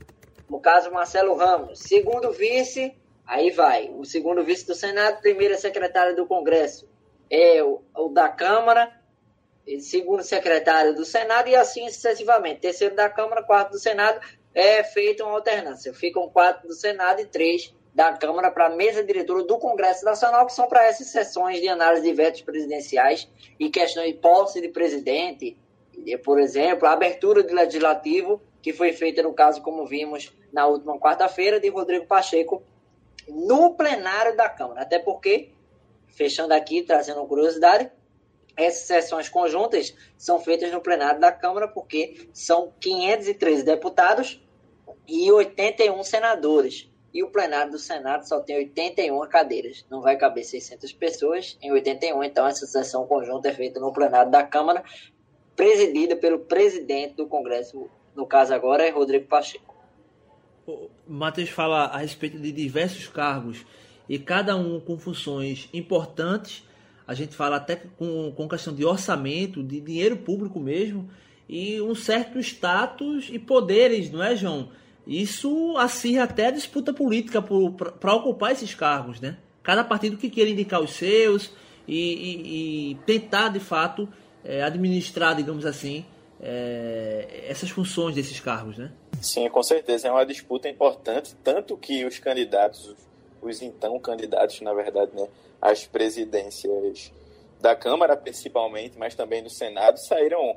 No 0.48 0.60
caso, 0.60 0.90
Marcelo 0.90 1.34
Ramos. 1.34 1.80
Segundo 1.80 2.30
vice, 2.32 2.94
aí 3.26 3.50
vai. 3.50 3.90
O 3.96 4.04
segundo 4.04 4.44
vice 4.44 4.66
do 4.66 4.74
Senado, 4.74 5.20
primeira 5.20 5.56
secretária 5.56 6.14
do 6.14 6.26
Congresso 6.26 6.88
é 7.28 7.62
o, 7.62 7.82
o 7.96 8.08
da 8.08 8.28
Câmara, 8.28 8.92
segundo 9.80 10.22
secretário 10.22 10.94
do 10.94 11.04
Senado 11.04 11.48
e 11.48 11.56
assim 11.56 11.88
sucessivamente. 11.88 12.60
Terceiro 12.60 12.94
da 12.94 13.08
Câmara, 13.08 13.42
quarto 13.42 13.72
do 13.72 13.78
Senado, 13.78 14.20
é 14.54 14.84
feita 14.84 15.24
uma 15.24 15.34
alternância. 15.34 15.92
Ficam 15.92 16.28
quatro 16.28 16.68
do 16.68 16.74
Senado 16.74 17.20
e 17.20 17.26
três 17.26 17.74
da 17.96 18.12
Câmara 18.12 18.50
para 18.50 18.66
a 18.66 18.76
mesa 18.76 19.02
diretora 19.02 19.42
do 19.42 19.56
Congresso 19.56 20.04
Nacional, 20.04 20.44
que 20.44 20.52
são 20.52 20.68
para 20.68 20.84
essas 20.84 21.06
sessões 21.06 21.62
de 21.62 21.68
análise 21.68 22.02
de 22.02 22.12
vetos 22.12 22.42
presidenciais 22.42 23.26
e 23.58 23.70
questões 23.70 24.12
de 24.12 24.18
posse 24.18 24.60
de 24.60 24.68
presidente, 24.68 25.56
por 26.22 26.38
exemplo, 26.38 26.86
a 26.86 26.92
abertura 26.92 27.42
do 27.42 27.54
legislativo, 27.54 28.42
que 28.60 28.74
foi 28.74 28.92
feita, 28.92 29.22
no 29.22 29.32
caso, 29.32 29.62
como 29.62 29.86
vimos 29.86 30.30
na 30.52 30.66
última 30.66 30.98
quarta-feira, 30.98 31.58
de 31.58 31.70
Rodrigo 31.70 32.04
Pacheco, 32.04 32.62
no 33.26 33.74
plenário 33.74 34.36
da 34.36 34.46
Câmara. 34.46 34.82
Até 34.82 34.98
porque, 34.98 35.52
fechando 36.08 36.52
aqui, 36.52 36.82
trazendo 36.82 37.24
curiosidade, 37.24 37.90
essas 38.54 38.86
sessões 38.86 39.30
conjuntas 39.30 39.96
são 40.18 40.38
feitas 40.38 40.70
no 40.70 40.82
plenário 40.82 41.18
da 41.18 41.32
Câmara, 41.32 41.66
porque 41.66 42.28
são 42.34 42.74
513 42.78 43.62
deputados 43.62 44.38
e 45.08 45.32
81 45.32 46.02
senadores 46.04 46.90
e 47.16 47.22
o 47.22 47.30
plenário 47.30 47.72
do 47.72 47.78
Senado 47.78 48.28
só 48.28 48.40
tem 48.40 48.58
81 48.58 49.26
cadeiras. 49.26 49.86
Não 49.90 50.02
vai 50.02 50.18
caber 50.18 50.44
600 50.44 50.92
pessoas 50.92 51.56
em 51.62 51.72
81, 51.72 52.22
então 52.22 52.46
essa 52.46 52.66
sessão 52.66 53.06
conjunta 53.06 53.48
é 53.48 53.54
feita 53.54 53.80
no 53.80 53.90
plenário 53.90 54.30
da 54.30 54.42
Câmara, 54.42 54.84
presidida 55.56 56.14
pelo 56.14 56.40
presidente 56.40 57.14
do 57.14 57.26
Congresso, 57.26 57.88
no 58.14 58.26
caso 58.26 58.52
agora 58.52 58.86
é 58.86 58.90
Rodrigo 58.90 59.26
Pacheco. 59.28 59.74
o 60.66 60.90
Matheus 61.08 61.48
fala 61.48 61.84
a 61.86 61.96
respeito 61.96 62.38
de 62.38 62.52
diversos 62.52 63.08
cargos 63.08 63.64
e 64.06 64.18
cada 64.18 64.54
um 64.54 64.78
com 64.78 64.98
funções 64.98 65.70
importantes. 65.72 66.64
A 67.06 67.14
gente 67.14 67.34
fala 67.34 67.56
até 67.56 67.76
com, 67.76 68.30
com 68.32 68.46
questão 68.46 68.74
de 68.74 68.84
orçamento, 68.84 69.62
de 69.62 69.80
dinheiro 69.80 70.18
público 70.18 70.60
mesmo, 70.60 71.08
e 71.48 71.80
um 71.80 71.94
certo 71.94 72.38
status 72.40 73.30
e 73.32 73.38
poderes, 73.38 74.10
não 74.10 74.22
é, 74.22 74.36
João? 74.36 74.68
Isso 75.06 75.76
acirra 75.76 76.24
até 76.24 76.46
a 76.46 76.50
disputa 76.50 76.92
política 76.92 77.40
para 77.40 78.14
ocupar 78.14 78.52
esses 78.52 78.74
cargos, 78.74 79.20
né? 79.20 79.38
Cada 79.62 79.84
partido 79.84 80.16
que 80.16 80.28
queira 80.28 80.50
indicar 80.50 80.80
os 80.80 80.92
seus 80.92 81.52
e, 81.86 81.94
e, 81.94 82.90
e 82.90 82.94
tentar, 83.06 83.48
de 83.48 83.60
fato, 83.60 84.08
é, 84.44 84.62
administrar, 84.62 85.36
digamos 85.36 85.64
assim, 85.64 86.04
é, 86.40 87.44
essas 87.48 87.70
funções 87.70 88.14
desses 88.14 88.40
cargos, 88.40 88.78
né? 88.78 88.92
Sim, 89.20 89.48
com 89.48 89.62
certeza. 89.62 90.08
É 90.08 90.10
uma 90.10 90.26
disputa 90.26 90.68
importante, 90.68 91.34
tanto 91.42 91.76
que 91.76 92.04
os 92.04 92.18
candidatos, 92.18 92.94
os 93.40 93.62
então 93.62 93.98
candidatos, 94.00 94.60
na 94.60 94.74
verdade, 94.74 95.12
né, 95.14 95.28
às 95.60 95.86
presidências 95.86 97.12
da 97.60 97.74
Câmara, 97.74 98.16
principalmente, 98.16 98.98
mas 98.98 99.14
também 99.14 99.42
do 99.42 99.50
Senado, 99.50 99.98
saíram 99.98 100.56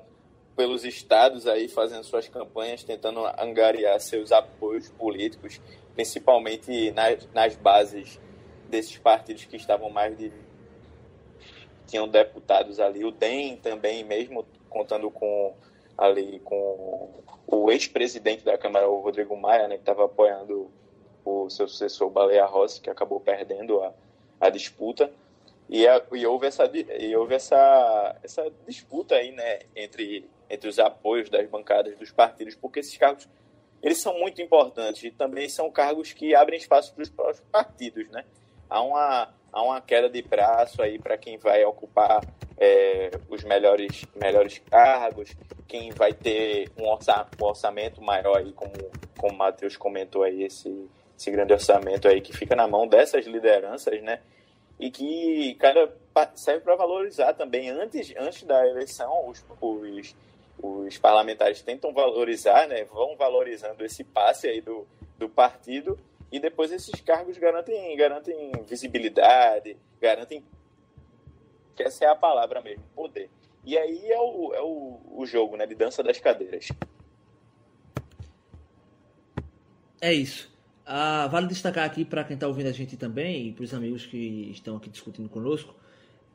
pelos 0.59 0.83
estados 0.83 1.47
aí 1.47 1.69
fazendo 1.69 2.03
suas 2.03 2.27
campanhas, 2.27 2.83
tentando 2.83 3.25
angariar 3.41 3.97
seus 4.01 4.29
apoios 4.29 4.89
políticos, 4.89 5.61
principalmente 5.95 6.91
nas, 6.91 7.25
nas 7.33 7.55
bases 7.55 8.19
desses 8.67 8.97
partidos 8.97 9.45
que 9.45 9.55
estavam 9.55 9.89
mais 9.89 10.17
de 10.17 10.33
tinham 11.87 12.09
deputados 12.09 12.77
ali, 12.77 13.05
o 13.05 13.09
DEM 13.09 13.55
também, 13.55 14.03
mesmo 14.03 14.45
contando 14.69 15.09
com 15.09 15.55
ali 15.97 16.41
com 16.41 17.09
o 17.47 17.71
ex-presidente 17.71 18.43
da 18.43 18.57
Câmara, 18.57 18.89
o 18.89 18.99
Rodrigo 18.99 19.37
Maia, 19.37 19.65
né, 19.65 19.75
que 19.75 19.83
estava 19.83 20.03
apoiando 20.03 20.69
o 21.23 21.49
seu 21.49 21.69
sucessor 21.69 22.09
Baleia 22.09 22.45
Rossi, 22.45 22.81
que 22.81 22.89
acabou 22.89 23.21
perdendo 23.21 23.81
a, 23.81 23.93
a 24.41 24.49
disputa. 24.49 25.09
E, 25.69 25.87
a, 25.87 26.01
e, 26.11 26.25
houve, 26.25 26.47
essa, 26.47 26.69
e 26.99 27.15
houve 27.15 27.35
essa, 27.35 28.19
essa 28.21 28.51
disputa 28.67 29.15
aí, 29.15 29.31
né, 29.31 29.59
entre 29.73 30.29
entre 30.49 30.67
os 30.67 30.79
apoios 30.79 31.29
das 31.29 31.47
bancadas 31.47 31.97
dos 31.97 32.11
partidos, 32.11 32.55
porque 32.55 32.79
esses 32.79 32.97
cargos 32.97 33.27
eles 33.81 34.01
são 34.01 34.17
muito 34.19 34.41
importantes 34.41 35.03
e 35.03 35.11
também 35.11 35.47
são 35.47 35.71
cargos 35.71 36.11
que 36.11 36.35
abrem 36.35 36.59
espaço 36.59 36.93
para 36.93 37.03
os 37.03 37.09
próprios 37.09 37.39
partidos, 37.51 38.09
né? 38.09 38.25
Há 38.69 38.81
uma, 38.81 39.33
há 39.51 39.63
uma 39.63 39.81
queda 39.81 40.09
de 40.09 40.21
braço 40.21 40.81
aí 40.81 40.99
para 40.99 41.17
quem 41.17 41.37
vai 41.37 41.63
ocupar 41.63 42.21
é, 42.57 43.09
os 43.29 43.43
melhores, 43.43 44.05
melhores 44.15 44.59
cargos, 44.59 45.35
quem 45.67 45.91
vai 45.91 46.13
ter 46.13 46.69
um 46.77 46.87
orçamento 47.39 48.01
maior 48.01 48.37
aí, 48.37 48.51
como, 48.51 48.73
como 49.17 49.33
o 49.33 49.37
Matheus 49.37 49.77
comentou 49.77 50.23
aí, 50.23 50.43
esse, 50.43 50.89
esse 51.17 51.31
grande 51.31 51.53
orçamento 51.53 52.07
aí 52.07 52.19
que 52.21 52.35
fica 52.35 52.55
na 52.55 52.67
mão 52.67 52.85
dessas 52.85 53.25
lideranças, 53.25 54.01
né? 54.01 54.19
E 54.77 54.91
que, 54.91 55.55
cara, 55.55 55.93
serve 56.35 56.61
para 56.61 56.75
valorizar 56.75 57.33
também, 57.33 57.69
antes, 57.69 58.13
antes 58.17 58.43
da 58.43 58.65
eleição, 58.67 59.27
os, 59.27 59.43
os 59.61 60.15
os 60.61 60.97
parlamentares 60.97 61.61
tentam 61.61 61.93
valorizar, 61.93 62.67
né, 62.67 62.83
vão 62.83 63.15
valorizando 63.15 63.83
esse 63.85 64.03
passe 64.03 64.47
aí 64.47 64.61
do, 64.61 64.87
do 65.17 65.29
partido 65.29 65.97
e 66.31 66.39
depois 66.39 66.71
esses 66.71 66.99
cargos 67.01 67.37
garantem, 67.37 67.95
garantem 67.95 68.51
visibilidade, 68.67 69.77
garantem 69.99 70.43
que 71.75 71.83
essa 71.83 72.05
é 72.05 72.07
a 72.07 72.15
palavra 72.15 72.61
mesmo, 72.61 72.83
poder. 72.95 73.29
E 73.65 73.77
aí 73.77 74.11
é 74.11 74.19
o, 74.19 74.53
é 74.53 74.61
o, 74.61 74.99
o 75.11 75.25
jogo 75.25 75.55
né, 75.55 75.65
de 75.65 75.75
dança 75.75 76.03
das 76.03 76.19
cadeiras. 76.19 76.67
É 80.01 80.13
isso. 80.13 80.49
Ah, 80.85 81.27
vale 81.27 81.47
destacar 81.47 81.85
aqui 81.85 82.03
para 82.03 82.23
quem 82.23 82.33
está 82.33 82.47
ouvindo 82.47 82.67
a 82.67 82.71
gente 82.71 82.97
também 82.97 83.47
e 83.47 83.51
para 83.51 83.63
os 83.63 83.73
amigos 83.73 84.05
que 84.05 84.49
estão 84.51 84.77
aqui 84.77 84.89
discutindo 84.89 85.29
conosco 85.29 85.75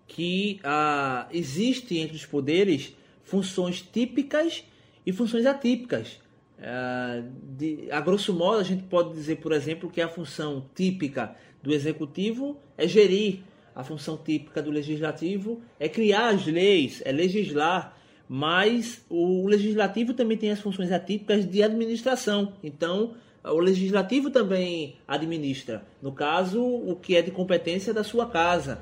que 0.07 0.61
ah, 0.63 1.27
existe 1.33 1.99
entre 1.99 2.17
os 2.17 2.27
poderes 2.27 2.95
funções 3.25 3.83
típicas 3.83 4.65
e 5.05 5.13
funções 5.13 5.47
atípicas. 5.47 6.21
É, 6.59 7.23
de, 7.57 7.91
a 7.91 8.01
grosso 8.01 8.33
modo, 8.33 8.61
a 8.61 8.65
gente 8.65 8.85
pode 8.85 9.13
dizer, 9.13 9.37
por 9.37 9.53
exemplo, 9.53 9.91
que 9.91 10.01
a 10.01 10.09
função 10.09 10.69
típica 10.75 11.35
do 11.63 11.73
executivo 11.73 12.59
é 12.77 12.87
gerir, 12.87 13.41
a 13.75 13.83
função 13.83 14.17
típica 14.17 14.63
do 14.63 14.71
legislativo 14.71 15.61
é 15.81 15.89
criar 15.89 16.29
as 16.29 16.47
leis, 16.47 17.03
é 17.05 17.11
legislar, 17.11 17.97
mas 18.29 19.05
o 19.11 19.47
legislativo 19.49 20.15
também 20.15 20.37
tem 20.37 20.51
as 20.51 20.61
funções 20.61 20.93
atípicas 20.93 21.45
de 21.45 21.63
administração. 21.63 22.55
Então, 22.63 23.15
o 23.45 23.59
legislativo 23.59 24.31
também 24.31 24.97
administra, 25.07 25.85
no 26.01 26.13
caso, 26.13 26.63
o 26.63 26.97
que 26.97 27.17
é 27.17 27.23
de 27.23 27.31
competência 27.31 27.93
da 27.93 28.03
sua 28.05 28.27
casa. 28.27 28.81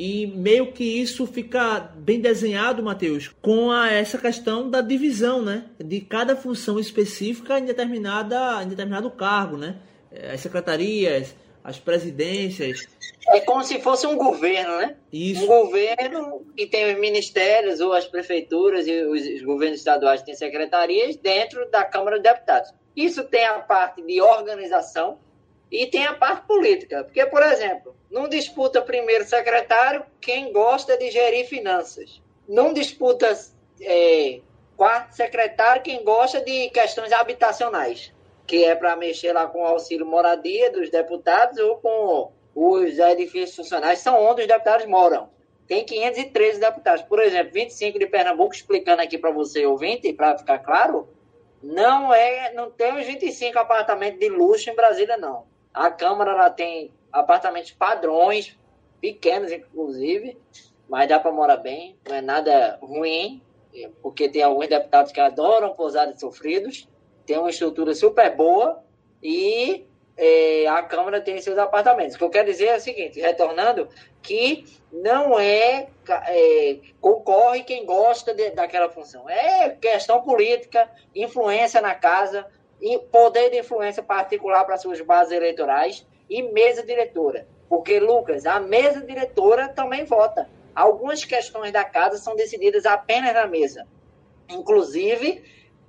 E 0.00 0.28
meio 0.28 0.70
que 0.70 0.84
isso 0.84 1.26
fica 1.26 1.80
bem 1.96 2.20
desenhado, 2.20 2.84
Matheus, 2.84 3.34
com 3.42 3.72
a, 3.72 3.90
essa 3.90 4.16
questão 4.16 4.70
da 4.70 4.80
divisão, 4.80 5.42
né? 5.42 5.64
De 5.76 6.00
cada 6.00 6.36
função 6.36 6.78
específica 6.78 7.58
em, 7.58 7.64
determinada, 7.64 8.62
em 8.62 8.68
determinado 8.68 9.10
cargo, 9.10 9.56
né? 9.56 9.74
Eh, 10.12 10.30
as 10.34 10.40
secretarias, 10.40 11.34
as 11.64 11.80
presidências. 11.80 12.86
É 13.30 13.40
como 13.40 13.64
se 13.64 13.80
fosse 13.80 14.06
um 14.06 14.16
governo, 14.16 14.76
né? 14.76 14.94
Isso. 15.12 15.42
Um 15.42 15.46
governo 15.48 16.46
que 16.56 16.68
tem 16.68 16.94
os 16.94 17.00
ministérios 17.00 17.80
ou 17.80 17.92
as 17.92 18.06
prefeituras 18.06 18.86
e 18.86 19.02
os 19.02 19.42
governos 19.42 19.80
estaduais 19.80 20.22
têm 20.22 20.36
secretarias 20.36 21.16
dentro 21.16 21.68
da 21.72 21.82
Câmara 21.82 22.20
dos 22.20 22.22
Deputados. 22.22 22.72
Isso 22.94 23.24
tem 23.24 23.44
a 23.44 23.58
parte 23.58 24.00
de 24.02 24.20
organização, 24.20 25.18
e 25.70 25.86
tem 25.86 26.06
a 26.06 26.14
parte 26.14 26.46
política. 26.46 27.04
Porque, 27.04 27.24
por 27.26 27.42
exemplo, 27.42 27.94
não 28.10 28.28
disputa 28.28 28.80
primeiro 28.80 29.24
secretário 29.24 30.04
quem 30.20 30.52
gosta 30.52 30.96
de 30.96 31.10
gerir 31.10 31.46
finanças. 31.46 32.22
Não 32.48 32.72
disputa 32.72 33.30
é, 33.80 34.40
quarto 34.76 35.12
secretário 35.14 35.82
quem 35.82 36.02
gosta 36.02 36.40
de 36.40 36.70
questões 36.70 37.12
habitacionais, 37.12 38.12
que 38.46 38.64
é 38.64 38.74
para 38.74 38.96
mexer 38.96 39.32
lá 39.32 39.46
com 39.46 39.60
o 39.60 39.66
auxílio 39.66 40.06
moradia 40.06 40.70
dos 40.72 40.90
deputados 40.90 41.58
ou 41.58 41.76
com 41.76 42.32
os 42.54 42.98
edifícios 42.98 43.56
funcionais, 43.56 43.98
são 43.98 44.20
onde 44.24 44.42
os 44.42 44.48
deputados 44.48 44.86
moram. 44.86 45.28
Tem 45.66 45.84
513 45.84 46.58
deputados. 46.58 47.02
Por 47.02 47.20
exemplo, 47.20 47.52
25 47.52 47.98
de 47.98 48.06
Pernambuco, 48.06 48.54
explicando 48.54 49.02
aqui 49.02 49.18
para 49.18 49.30
você, 49.30 49.66
ouvinte, 49.66 50.12
para 50.14 50.38
ficar 50.38 50.60
claro, 50.60 51.08
não 51.62 52.12
é, 52.14 52.52
não 52.54 52.70
tem 52.70 52.98
os 52.98 53.06
25 53.06 53.58
apartamentos 53.58 54.18
de 54.18 54.28
luxo 54.28 54.70
em 54.70 54.74
Brasília, 54.74 55.18
não. 55.18 55.44
A 55.78 55.92
Câmara 55.92 56.32
ela 56.32 56.50
tem 56.50 56.90
apartamentos 57.12 57.70
padrões, 57.70 58.58
pequenos 59.00 59.52
inclusive, 59.52 60.36
mas 60.88 61.08
dá 61.08 61.20
para 61.20 61.30
morar 61.30 61.58
bem, 61.58 61.96
não 62.04 62.16
é 62.16 62.20
nada 62.20 62.80
ruim, 62.82 63.40
porque 64.02 64.28
tem 64.28 64.42
alguns 64.42 64.66
deputados 64.66 65.12
que 65.12 65.20
adoram 65.20 65.72
pousadas 65.74 66.18
sofridos, 66.18 66.88
tem 67.24 67.38
uma 67.38 67.48
estrutura 67.48 67.94
super 67.94 68.34
boa 68.34 68.82
e 69.22 69.86
é, 70.16 70.66
a 70.66 70.82
Câmara 70.82 71.20
tem 71.20 71.40
seus 71.40 71.56
apartamentos. 71.56 72.16
O 72.16 72.18
que 72.18 72.24
eu 72.24 72.30
quero 72.30 72.50
dizer 72.50 72.66
é 72.66 72.76
o 72.76 72.80
seguinte, 72.80 73.20
retornando, 73.20 73.88
que 74.20 74.64
não 74.92 75.38
é, 75.38 75.90
é 76.26 76.78
concorre 77.00 77.62
quem 77.62 77.86
gosta 77.86 78.34
de, 78.34 78.50
daquela 78.50 78.90
função. 78.90 79.30
É 79.30 79.70
questão 79.70 80.22
política, 80.22 80.90
influência 81.14 81.80
na 81.80 81.94
casa, 81.94 82.44
poder 83.10 83.50
de 83.50 83.58
influência 83.58 84.02
particular 84.02 84.64
para 84.64 84.76
suas 84.76 85.00
bases 85.00 85.32
eleitorais 85.32 86.06
e 86.28 86.42
mesa 86.42 86.82
diretora. 86.82 87.46
Porque, 87.68 88.00
Lucas, 88.00 88.46
a 88.46 88.60
mesa 88.60 89.00
diretora 89.00 89.68
também 89.68 90.04
vota. 90.04 90.48
Algumas 90.74 91.24
questões 91.24 91.72
da 91.72 91.84
casa 91.84 92.18
são 92.18 92.36
decididas 92.36 92.86
apenas 92.86 93.34
na 93.34 93.46
mesa. 93.46 93.86
Inclusive, 94.48 95.42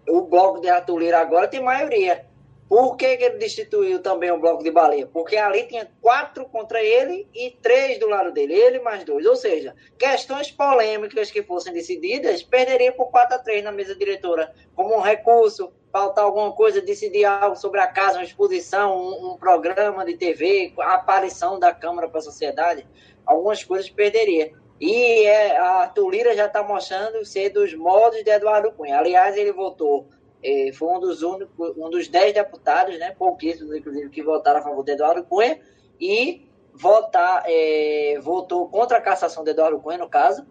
o 0.07 0.21
bloco 0.21 0.59
de 0.59 0.67
Arthur 0.67 0.97
Lira 0.97 1.19
agora 1.19 1.47
tem 1.47 1.61
maioria. 1.61 2.25
Por 2.69 2.97
que, 2.97 3.17
que, 3.17 3.23
ele 3.23 3.37
destituiu 3.37 3.99
também 3.99 4.29
o 4.29 4.39
bloco 4.39 4.63
de 4.63 4.69
baleia? 4.69 5.07
Porque 5.07 5.35
ali 5.35 5.63
tinha 5.63 5.89
quatro 5.99 6.45
contra 6.45 6.83
ele 6.83 7.27
e 7.33 7.49
três 7.49 7.99
do 7.99 8.07
lado 8.07 8.31
dele, 8.31 8.53
ele 8.53 8.79
mais 8.79 9.03
dois. 9.03 9.25
Ou 9.25 9.35
seja, 9.35 9.75
questões 9.97 10.51
polêmicas 10.51 11.31
que 11.31 11.41
fossem 11.41 11.73
decididas 11.73 12.43
perderiam 12.43 12.93
por 12.93 13.09
4 13.09 13.37
a 13.37 13.39
3 13.39 13.63
na 13.63 13.71
mesa 13.71 13.95
diretora, 13.95 14.53
como 14.75 14.95
um 14.95 15.01
recurso, 15.01 15.73
faltar 15.91 16.23
alguma 16.23 16.51
coisa, 16.51 16.81
decidir 16.81 17.25
algo 17.25 17.55
sobre 17.55 17.79
a 17.79 17.87
casa, 17.87 18.17
uma 18.17 18.23
exposição, 18.23 18.97
um, 18.97 19.31
um 19.31 19.37
programa 19.37 20.05
de 20.05 20.15
TV, 20.15 20.73
a 20.79 20.95
aparição 20.95 21.59
da 21.59 21.73
Câmara 21.73 22.07
para 22.07 22.19
a 22.19 22.23
sociedade, 22.23 22.87
algumas 23.25 23.63
coisas 23.63 23.89
perderia. 23.89 24.53
E 24.79 25.25
é, 25.25 25.57
a 25.57 25.81
Arthur 25.81 26.09
Lira 26.09 26.35
já 26.35 26.45
está 26.45 26.63
mostrando 26.63 27.25
ser 27.25 27.49
dos 27.49 27.73
modos 27.73 28.23
de 28.23 28.29
Eduardo 28.29 28.71
Cunha. 28.71 28.97
Aliás, 28.97 29.35
ele 29.35 29.51
votou, 29.51 30.07
eh, 30.41 30.71
foi 30.73 30.87
um 30.87 30.99
dos 31.01 31.21
únicos, 31.21 31.77
um 31.77 31.89
dos 31.89 32.07
dez 32.07 32.33
deputados, 32.33 32.97
né, 32.97 33.13
pouquíssimos, 33.17 33.75
inclusive, 33.75 34.09
que 34.09 34.23
votaram 34.23 34.59
a 34.59 34.63
favor 34.63 34.83
de 34.85 34.93
Eduardo 34.93 35.23
Cunha, 35.23 35.59
e 35.99 36.47
votar, 36.73 37.43
eh, 37.45 38.17
votou 38.21 38.69
contra 38.69 38.99
a 38.99 39.01
cassação 39.01 39.43
de 39.43 39.51
Eduardo 39.51 39.79
Cunha, 39.81 39.97
no 39.97 40.07
caso, 40.07 40.45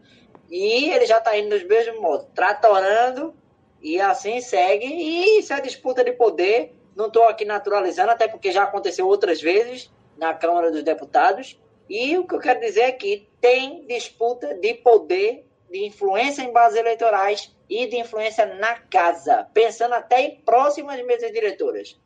e 0.50 0.90
ele 0.90 1.06
já 1.06 1.18
está 1.18 1.36
indo 1.38 1.48
nos 1.48 1.64
mesmos 1.64 1.98
modos, 1.98 2.26
tratorando 2.34 3.34
e 3.82 4.00
assim 4.00 4.40
segue. 4.40 4.86
E 4.86 5.38
isso 5.38 5.52
é 5.52 5.60
disputa 5.60 6.04
de 6.04 6.12
poder. 6.12 6.74
Não 6.96 7.06
estou 7.06 7.24
aqui 7.24 7.44
naturalizando, 7.44 8.10
até 8.10 8.26
porque 8.26 8.50
já 8.50 8.64
aconteceu 8.64 9.06
outras 9.06 9.40
vezes 9.40 9.90
na 10.16 10.34
Câmara 10.34 10.70
dos 10.70 10.82
Deputados. 10.82 11.60
E 11.88 12.18
o 12.18 12.26
que 12.26 12.34
eu 12.34 12.40
quero 12.40 12.60
dizer 12.60 12.82
é 12.82 12.92
que 12.92 13.28
tem 13.40 13.86
disputa 13.86 14.54
de 14.54 14.74
poder, 14.74 15.46
de 15.70 15.86
influência 15.86 16.42
em 16.42 16.52
bases 16.52 16.78
eleitorais 16.78 17.54
e 17.68 17.86
de 17.86 17.96
influência 17.96 18.46
na 18.46 18.74
casa, 18.74 19.46
pensando 19.54 19.94
até 19.94 20.20
em 20.22 20.36
próximas 20.40 21.04
mesas 21.04 21.32
diretoras 21.32 21.96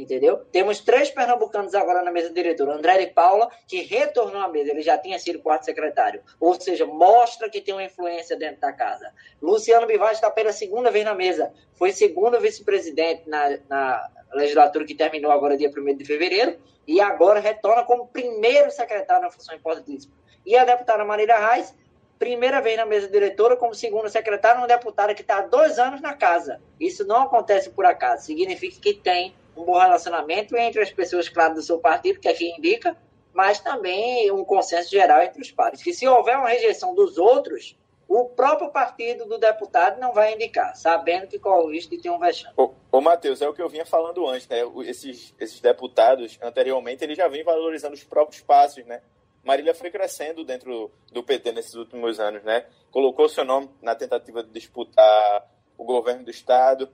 entendeu? 0.00 0.38
Temos 0.52 0.80
três 0.80 1.10
pernambucanos 1.10 1.74
agora 1.74 2.02
na 2.02 2.10
mesa 2.10 2.30
diretora. 2.30 2.74
André 2.74 2.98
de 2.98 3.12
Paula, 3.12 3.50
que 3.66 3.82
retornou 3.82 4.40
à 4.40 4.48
mesa, 4.48 4.70
ele 4.70 4.82
já 4.82 4.96
tinha 4.96 5.18
sido 5.18 5.40
quarto 5.40 5.64
secretário. 5.64 6.22
Ou 6.40 6.58
seja, 6.60 6.86
mostra 6.86 7.48
que 7.50 7.60
tem 7.60 7.74
uma 7.74 7.84
influência 7.84 8.36
dentro 8.36 8.60
da 8.60 8.72
casa. 8.72 9.12
Luciano 9.40 9.86
Bivar 9.86 10.12
está 10.12 10.30
pela 10.30 10.52
segunda 10.52 10.90
vez 10.90 11.04
na 11.04 11.14
mesa. 11.14 11.52
Foi 11.74 11.92
segundo 11.92 12.40
vice-presidente 12.40 13.28
na, 13.28 13.58
na 13.68 14.10
legislatura 14.32 14.84
que 14.84 14.94
terminou 14.94 15.30
agora 15.30 15.56
dia 15.56 15.70
1 15.70 15.96
de 15.96 16.04
fevereiro. 16.04 16.58
E 16.86 17.00
agora 17.00 17.38
retorna 17.38 17.84
como 17.84 18.08
primeiro 18.08 18.70
secretário 18.70 19.22
na 19.22 19.30
função 19.30 19.54
importantíssima. 19.54 20.14
E 20.46 20.56
a 20.56 20.64
deputada 20.64 21.04
Marília 21.04 21.38
Reis, 21.38 21.74
primeira 22.18 22.60
vez 22.60 22.76
na 22.76 22.86
mesa 22.86 23.08
diretora 23.08 23.56
como 23.56 23.74
segundo 23.74 24.08
secretário, 24.08 24.60
uma 24.60 24.66
deputada 24.66 25.14
que 25.14 25.20
está 25.20 25.38
há 25.38 25.42
dois 25.42 25.78
anos 25.78 26.00
na 26.00 26.14
casa. 26.14 26.60
Isso 26.80 27.06
não 27.06 27.22
acontece 27.22 27.70
por 27.70 27.84
acaso. 27.84 28.24
Significa 28.24 28.80
que 28.80 28.94
tem 28.94 29.34
um 29.58 29.64
bom 29.64 29.78
relacionamento 29.78 30.56
entre 30.56 30.80
as 30.80 30.90
pessoas, 30.90 31.28
claro, 31.28 31.54
do 31.54 31.62
seu 31.62 31.78
partido, 31.78 32.20
que 32.20 32.28
é 32.28 32.34
quem 32.34 32.56
indica, 32.56 32.96
mas 33.32 33.60
também 33.60 34.30
um 34.30 34.44
consenso 34.44 34.90
geral 34.90 35.22
entre 35.22 35.42
os 35.42 35.50
pares. 35.50 35.82
Que 35.82 35.92
se 35.92 36.06
houver 36.06 36.36
uma 36.36 36.48
rejeição 36.48 36.94
dos 36.94 37.18
outros, 37.18 37.76
o 38.06 38.24
próprio 38.24 38.70
partido 38.70 39.26
do 39.26 39.36
deputado 39.36 40.00
não 40.00 40.12
vai 40.12 40.34
indicar, 40.34 40.74
sabendo 40.76 41.26
que 41.26 41.38
corre 41.38 41.62
o 41.62 41.70
risco 41.70 41.90
de 41.90 42.02
ter 42.02 42.10
um 42.10 42.18
vexame. 42.18 42.54
Ô, 42.56 42.72
ô 42.90 43.00
Matheus, 43.00 43.42
é 43.42 43.48
o 43.48 43.52
que 43.52 43.60
eu 43.60 43.68
vinha 43.68 43.84
falando 43.84 44.26
antes, 44.26 44.48
né? 44.48 44.60
Esses, 44.86 45.34
esses 45.38 45.60
deputados, 45.60 46.38
anteriormente, 46.40 47.04
eles 47.04 47.16
já 47.16 47.28
vêm 47.28 47.42
valorizando 47.44 47.94
os 47.94 48.04
próprios 48.04 48.40
passos, 48.40 48.84
né? 48.86 49.02
Marília 49.44 49.74
foi 49.74 49.90
crescendo 49.90 50.44
dentro 50.44 50.90
do 51.12 51.22
PT 51.22 51.52
nesses 51.52 51.74
últimos 51.74 52.18
anos, 52.20 52.42
né? 52.44 52.66
Colocou 52.90 53.28
seu 53.28 53.44
nome 53.44 53.68
na 53.82 53.94
tentativa 53.94 54.42
de 54.42 54.50
disputar 54.50 55.48
o 55.76 55.84
governo 55.84 56.24
do 56.24 56.30
Estado, 56.30 56.88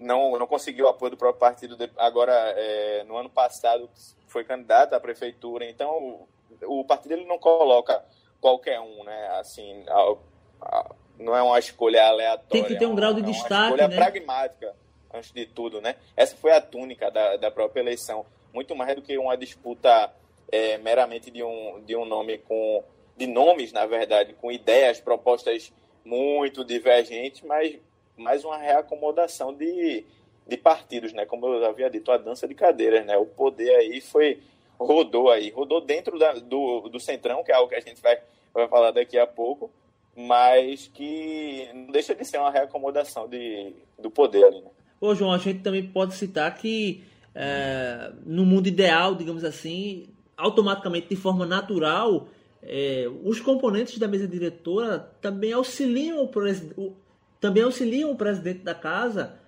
não, 0.00 0.38
não 0.38 0.46
conseguiu 0.46 0.88
apoio 0.88 1.10
do 1.10 1.16
próprio 1.16 1.38
partido. 1.38 1.76
Agora, 1.96 2.32
é, 2.56 3.04
no 3.04 3.16
ano 3.16 3.28
passado, 3.28 3.88
foi 4.26 4.42
candidato 4.44 4.94
à 4.94 5.00
prefeitura. 5.00 5.68
Então, 5.68 6.26
o, 6.62 6.80
o 6.80 6.84
partido 6.84 7.12
ele 7.12 7.26
não 7.26 7.38
coloca 7.38 8.02
qualquer 8.40 8.80
um, 8.80 9.04
né? 9.04 9.28
Assim, 9.38 9.84
a, 9.86 10.16
a, 10.62 10.94
não 11.18 11.36
é 11.36 11.42
uma 11.42 11.58
escolha 11.58 12.02
aleatória. 12.06 12.48
Tem 12.48 12.64
que 12.64 12.78
ter 12.78 12.86
um 12.86 12.94
grau 12.94 13.12
de 13.12 13.20
é 13.20 13.24
uma, 13.24 13.30
destaque, 13.30 13.52
é 13.52 13.56
uma 13.56 13.66
escolha 13.66 13.88
né? 13.88 13.96
pragmática, 13.96 14.76
antes 15.12 15.32
de 15.32 15.46
tudo, 15.46 15.80
né? 15.80 15.96
Essa 16.16 16.34
foi 16.34 16.52
a 16.52 16.60
túnica 16.60 17.10
da, 17.10 17.36
da 17.36 17.50
própria 17.50 17.82
eleição. 17.82 18.24
Muito 18.54 18.74
mais 18.74 18.94
do 18.96 19.02
que 19.02 19.16
uma 19.18 19.36
disputa 19.36 20.12
é, 20.50 20.78
meramente 20.78 21.30
de 21.30 21.42
um, 21.42 21.82
de 21.84 21.94
um 21.94 22.04
nome 22.04 22.38
com... 22.38 22.82
De 23.16 23.26
nomes, 23.26 23.70
na 23.70 23.84
verdade, 23.84 24.32
com 24.32 24.50
ideias, 24.50 24.98
propostas 24.98 25.70
muito 26.02 26.64
divergentes, 26.64 27.42
mas 27.42 27.78
mais 28.16 28.44
uma 28.44 28.56
reacomodação 28.56 29.54
de, 29.54 30.04
de 30.46 30.56
partidos, 30.56 31.12
né? 31.12 31.24
Como 31.24 31.46
eu 31.46 31.64
havia 31.64 31.90
dito, 31.90 32.10
a 32.10 32.18
dança 32.18 32.46
de 32.46 32.54
cadeiras, 32.54 33.04
né? 33.06 33.16
O 33.16 33.26
poder 33.26 33.74
aí 33.76 34.00
foi 34.00 34.40
rodou 34.78 35.30
aí, 35.30 35.50
rodou 35.50 35.80
dentro 35.80 36.18
da, 36.18 36.32
do, 36.32 36.88
do 36.88 36.98
centrão, 36.98 37.44
que 37.44 37.52
é 37.52 37.54
algo 37.54 37.68
que 37.68 37.74
a 37.74 37.80
gente 37.80 38.00
vai, 38.00 38.18
vai 38.52 38.66
falar 38.66 38.90
daqui 38.92 39.18
a 39.18 39.26
pouco, 39.26 39.70
mas 40.16 40.90
que 40.92 41.68
não 41.74 41.92
deixa 41.92 42.14
de 42.14 42.24
ser 42.24 42.38
uma 42.38 42.50
reacomodação 42.50 43.28
de, 43.28 43.74
do 43.98 44.10
poder 44.10 44.44
ali, 44.44 44.60
né? 44.60 44.70
Ô, 45.00 45.14
João, 45.14 45.32
a 45.32 45.38
gente 45.38 45.60
também 45.60 45.86
pode 45.86 46.14
citar 46.14 46.54
que 46.56 47.02
é, 47.34 48.12
no 48.24 48.44
mundo 48.44 48.66
ideal, 48.66 49.14
digamos 49.14 49.44
assim, 49.44 50.08
automaticamente, 50.36 51.08
de 51.08 51.16
forma 51.16 51.46
natural, 51.46 52.28
é, 52.62 53.06
os 53.24 53.40
componentes 53.40 53.98
da 53.98 54.08
mesa 54.08 54.26
diretora 54.26 54.98
também 55.20 55.52
auxiliam 55.52 56.28
o, 56.76 56.94
também 57.40 57.62
auxiliam 57.62 58.10
o 58.10 58.16
presidente 58.16 58.60
da 58.60 58.74
casa 58.74 59.38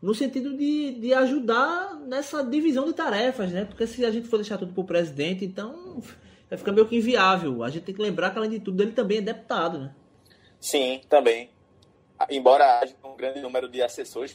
no 0.00 0.14
sentido 0.14 0.56
de, 0.56 0.92
de 0.92 1.12
ajudar 1.14 1.96
nessa 2.06 2.44
divisão 2.44 2.84
de 2.86 2.92
tarefas, 2.92 3.50
né? 3.50 3.64
Porque 3.64 3.86
se 3.86 4.04
a 4.04 4.10
gente 4.10 4.28
for 4.28 4.36
deixar 4.36 4.58
tudo 4.58 4.72
para 4.72 4.80
o 4.80 4.86
presidente, 4.86 5.44
então 5.44 6.00
vai 6.48 6.56
ficar 6.56 6.72
meio 6.72 6.86
que 6.86 6.96
inviável. 6.96 7.64
A 7.64 7.70
gente 7.70 7.84
tem 7.84 7.94
que 7.94 8.00
lembrar 8.00 8.30
que, 8.30 8.38
além 8.38 8.50
de 8.50 8.60
tudo, 8.60 8.82
ele 8.82 8.92
também 8.92 9.18
é 9.18 9.22
deputado, 9.22 9.78
né? 9.78 9.94
Sim, 10.60 11.00
também. 11.08 11.50
Embora 12.30 12.80
haja 12.80 12.94
um 13.04 13.16
grande 13.16 13.40
número 13.40 13.68
de 13.68 13.82
assessores 13.82 14.32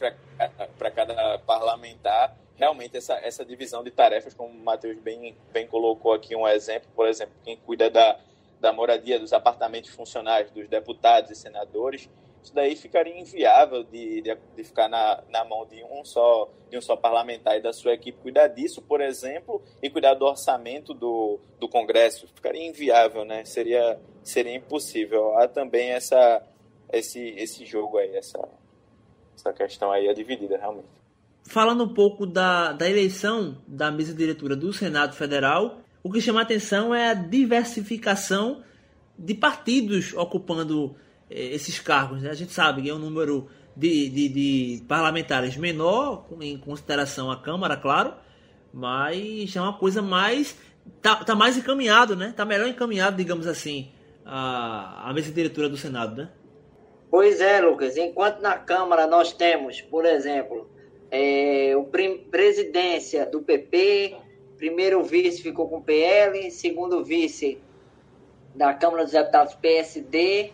para 0.78 0.90
cada 0.90 1.38
parlamentar, 1.40 2.36
realmente 2.56 2.96
essa, 2.96 3.14
essa 3.14 3.44
divisão 3.44 3.82
de 3.82 3.90
tarefas, 3.90 4.34
como 4.34 4.50
o 4.50 4.64
Matheus 4.64 4.98
bem, 4.98 5.36
bem 5.52 5.66
colocou 5.66 6.12
aqui 6.12 6.34
um 6.34 6.46
exemplo, 6.48 6.88
por 6.94 7.06
exemplo, 7.08 7.34
quem 7.44 7.56
cuida 7.56 7.90
da, 7.90 8.18
da 8.60 8.72
moradia, 8.72 9.18
dos 9.18 9.32
apartamentos 9.32 9.90
funcionais 9.90 10.50
dos 10.50 10.68
deputados 10.68 11.30
e 11.30 11.34
senadores, 11.34 12.08
isso 12.44 12.54
daí 12.54 12.76
ficaria 12.76 13.18
inviável 13.18 13.82
de, 13.84 14.20
de, 14.20 14.36
de, 14.54 14.64
ficar 14.64 14.86
na, 14.86 15.22
na 15.30 15.44
mão 15.44 15.66
de 15.66 15.82
um 15.84 16.04
só 16.04 16.50
de 16.70 16.76
um 16.76 16.80
só 16.80 16.94
parlamentar 16.94 17.56
e 17.56 17.62
da 17.62 17.72
sua 17.72 17.94
equipe 17.94 18.18
cuidar 18.20 18.48
disso, 18.48 18.82
por 18.82 19.00
exemplo, 19.00 19.62
e 19.82 19.88
cuidar 19.88 20.12
do 20.14 20.26
orçamento 20.26 20.92
do, 20.92 21.40
do 21.58 21.68
Congresso. 21.68 22.28
Ficaria 22.34 22.66
inviável, 22.68 23.24
né? 23.24 23.44
Seria, 23.46 23.98
seria 24.22 24.54
impossível. 24.54 25.38
Há 25.38 25.48
também 25.48 25.90
essa, 25.90 26.42
esse, 26.92 27.20
esse 27.30 27.64
jogo 27.64 27.96
aí, 27.96 28.14
essa, 28.14 28.46
essa 29.34 29.52
questão 29.52 29.90
aí 29.90 30.06
é 30.06 30.12
dividida, 30.12 30.58
realmente. 30.58 30.88
Falando 31.44 31.84
um 31.84 31.94
pouco 31.94 32.26
da, 32.26 32.72
da 32.72 32.88
eleição 32.88 33.56
da 33.66 33.90
mesa 33.90 34.12
diretora 34.12 34.54
do 34.54 34.72
Senado 34.72 35.14
Federal, 35.14 35.78
o 36.02 36.12
que 36.12 36.20
chama 36.20 36.40
a 36.40 36.42
atenção 36.42 36.94
é 36.94 37.08
a 37.08 37.14
diversificação 37.14 38.62
de 39.18 39.32
partidos 39.32 40.12
ocupando 40.12 40.94
esses 41.30 41.78
cargos. 41.78 42.22
Né? 42.22 42.30
A 42.30 42.34
gente 42.34 42.52
sabe 42.52 42.82
que 42.82 42.90
é 42.90 42.94
um 42.94 42.98
número 42.98 43.48
de, 43.76 44.08
de, 44.08 44.28
de, 44.28 44.84
parlamentares 44.86 45.56
menor, 45.56 46.26
em 46.40 46.56
consideração 46.56 47.30
à 47.30 47.36
Câmara, 47.36 47.76
claro, 47.76 48.14
mas 48.72 49.54
é 49.54 49.60
uma 49.60 49.76
coisa 49.78 50.00
mais. 50.00 50.56
Tá, 51.00 51.16
tá 51.16 51.34
mais 51.34 51.56
encaminhado, 51.56 52.14
né? 52.14 52.34
Tá 52.36 52.44
melhor 52.44 52.68
encaminhado, 52.68 53.16
digamos 53.16 53.46
assim, 53.46 53.90
a, 54.24 55.08
a 55.08 55.12
mesa 55.14 55.32
diretora 55.32 55.68
do 55.68 55.76
Senado, 55.76 56.14
né? 56.16 56.30
Pois 57.10 57.40
é, 57.40 57.60
Lucas. 57.60 57.96
Enquanto 57.96 58.40
na 58.40 58.58
Câmara 58.58 59.06
nós 59.06 59.32
temos, 59.32 59.80
por 59.80 60.04
exemplo, 60.04 60.68
é, 61.10 61.74
o 61.76 61.84
presidência 61.84 63.24
do 63.24 63.40
PP, 63.40 64.16
primeiro 64.56 65.02
vice 65.02 65.42
ficou 65.42 65.68
com 65.68 65.76
o 65.76 65.82
PL, 65.82 66.50
segundo 66.50 67.04
vice 67.04 67.58
da 68.54 68.74
Câmara 68.74 69.04
dos 69.04 69.12
Deputados 69.12 69.54
PSD, 69.54 70.52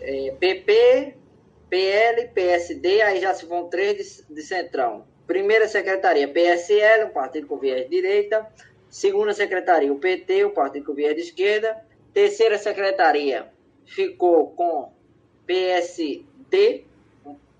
é, 0.00 0.34
PP, 0.38 1.14
PL, 1.68 2.28
PSD, 2.28 3.02
aí 3.02 3.20
já 3.20 3.34
se 3.34 3.46
vão 3.46 3.68
três 3.68 4.24
de, 4.28 4.34
de 4.34 4.42
centrão. 4.42 5.04
Primeira 5.26 5.66
secretaria, 5.66 6.28
PSL, 6.28 7.04
um 7.04 7.10
partido 7.10 7.46
com 7.46 7.56
viés 7.56 7.84
de 7.84 7.90
direita. 7.90 8.46
Segunda 8.90 9.32
secretaria, 9.32 9.92
o 9.92 9.98
PT, 9.98 10.44
um 10.44 10.50
partido 10.50 10.86
com 10.86 10.94
viés 10.94 11.14
de 11.16 11.22
esquerda. 11.22 11.76
Terceira 12.12 12.58
secretaria 12.58 13.48
ficou 13.86 14.50
com 14.50 14.92
PSD, 15.46 16.84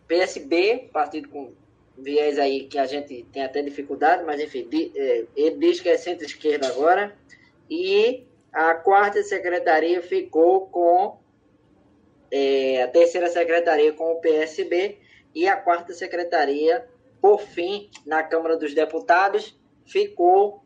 PSB, 0.06 0.90
partido 0.92 1.28
com 1.28 1.52
viés 1.96 2.38
aí 2.38 2.66
que 2.66 2.78
a 2.78 2.86
gente 2.86 3.24
tem 3.32 3.42
até 3.42 3.62
dificuldade, 3.62 4.24
mas 4.24 4.40
enfim, 4.40 4.68
é, 4.94 5.24
ele 5.36 5.56
diz 5.56 5.80
que 5.80 5.88
é 5.88 5.96
centro-esquerda 5.96 6.68
agora. 6.68 7.16
E 7.68 8.24
a 8.52 8.74
quarta 8.74 9.22
secretaria 9.22 10.02
ficou 10.02 10.66
com 10.68 11.18
é, 12.36 12.82
a 12.82 12.88
terceira 12.88 13.28
secretaria 13.28 13.92
com 13.92 14.10
o 14.10 14.16
PSB 14.16 14.98
e 15.32 15.46
a 15.46 15.56
quarta 15.56 15.94
secretaria, 15.94 16.84
por 17.20 17.40
fim, 17.40 17.88
na 18.04 18.24
Câmara 18.24 18.56
dos 18.56 18.74
Deputados, 18.74 19.56
ficou 19.86 20.64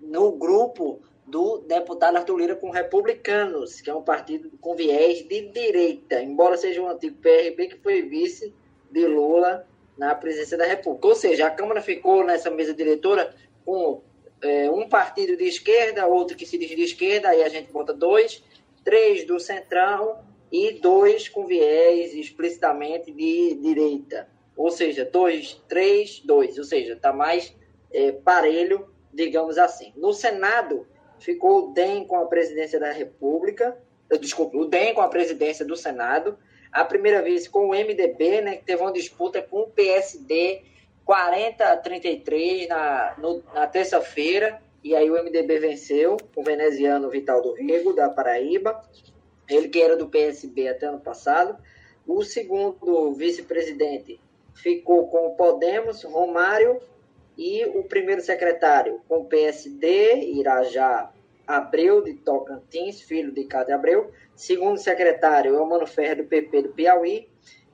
no 0.00 0.32
grupo 0.32 1.00
do 1.24 1.58
deputado 1.58 2.16
Arthur 2.16 2.38
Lira 2.38 2.56
com 2.56 2.70
Republicanos, 2.70 3.80
que 3.80 3.88
é 3.88 3.94
um 3.94 4.02
partido 4.02 4.50
com 4.60 4.74
viés 4.74 5.22
de 5.28 5.42
direita, 5.52 6.20
embora 6.20 6.56
seja 6.56 6.82
um 6.82 6.88
antigo 6.88 7.16
PRB 7.22 7.68
que 7.68 7.76
foi 7.76 8.02
vice 8.02 8.52
de 8.90 9.06
Lula 9.06 9.68
na 9.96 10.16
presidência 10.16 10.58
da 10.58 10.66
República. 10.66 11.06
Ou 11.06 11.14
seja, 11.14 11.46
a 11.46 11.50
Câmara 11.50 11.80
ficou 11.80 12.24
nessa 12.24 12.50
mesa 12.50 12.74
diretora 12.74 13.32
com 13.64 14.02
é, 14.42 14.68
um 14.68 14.88
partido 14.88 15.36
de 15.36 15.44
esquerda, 15.44 16.08
outro 16.08 16.36
que 16.36 16.44
se 16.44 16.58
diz 16.58 16.70
de 16.70 16.82
esquerda, 16.82 17.28
aí 17.28 17.44
a 17.44 17.48
gente 17.48 17.70
bota 17.70 17.94
dois, 17.94 18.42
três 18.82 19.24
do 19.24 19.38
Centrão 19.38 20.26
e 20.50 20.72
dois 20.72 21.28
com 21.28 21.46
viés 21.46 22.14
explicitamente 22.14 23.12
de 23.12 23.54
direita. 23.54 24.28
Ou 24.56 24.70
seja, 24.70 25.04
dois, 25.04 25.62
três, 25.68 26.20
dois. 26.20 26.58
Ou 26.58 26.64
seja, 26.64 26.94
está 26.94 27.12
mais 27.12 27.54
é, 27.92 28.12
parelho, 28.12 28.88
digamos 29.12 29.58
assim. 29.58 29.92
No 29.96 30.12
Senado, 30.12 30.86
ficou 31.20 31.68
o 31.68 31.72
DEM 31.72 32.06
com 32.06 32.16
a 32.16 32.26
presidência 32.26 32.78
da 32.78 32.92
República, 32.92 33.76
eh, 34.10 34.18
desculpa, 34.18 34.56
o 34.56 34.64
DEM 34.64 34.94
com 34.94 35.00
a 35.00 35.08
presidência 35.08 35.64
do 35.64 35.76
Senado, 35.76 36.38
a 36.72 36.84
primeira 36.84 37.22
vez 37.22 37.48
com 37.48 37.68
o 37.68 37.74
MDB, 37.74 38.40
né, 38.40 38.56
que 38.56 38.64
teve 38.64 38.82
uma 38.82 38.92
disputa 38.92 39.42
com 39.42 39.60
o 39.60 39.70
PSD, 39.70 40.62
40 41.04 41.64
a 41.64 41.76
33 41.76 42.68
na, 42.68 43.16
na 43.54 43.66
terça-feira, 43.66 44.60
e 44.84 44.94
aí 44.94 45.10
o 45.10 45.22
MDB 45.22 45.58
venceu 45.58 46.16
o 46.36 46.42
veneziano 46.42 47.10
Vital 47.10 47.42
do 47.42 47.54
Rego, 47.54 47.92
da 47.94 48.08
Paraíba, 48.08 48.82
ele 49.48 49.68
que 49.68 49.80
era 49.80 49.96
do 49.96 50.08
PSB 50.08 50.68
até 50.68 50.86
ano 50.86 51.00
passado. 51.00 51.56
O 52.06 52.22
segundo 52.22 53.12
vice-presidente 53.12 54.20
ficou 54.54 55.08
com 55.08 55.28
o 55.28 55.36
Podemos, 55.36 56.02
Romário, 56.04 56.80
e 57.36 57.64
o 57.66 57.84
primeiro 57.84 58.20
secretário 58.20 59.00
com 59.08 59.18
o 59.18 59.24
PSD, 59.24 60.22
Irajá 60.32 61.12
Abreu, 61.46 62.02
de 62.02 62.14
Tocantins, 62.14 63.00
filho 63.00 63.30
de 63.30 63.44
Cádio 63.44 63.74
Abreu. 63.74 64.10
Segundo 64.34 64.76
secretário 64.76 65.54
é 65.54 65.60
o 65.60 65.66
Mano 65.66 65.86
Ferreira, 65.86 66.22
do 66.22 66.28
PP 66.28 66.62
do 66.62 66.68
Piauí. 66.70 67.28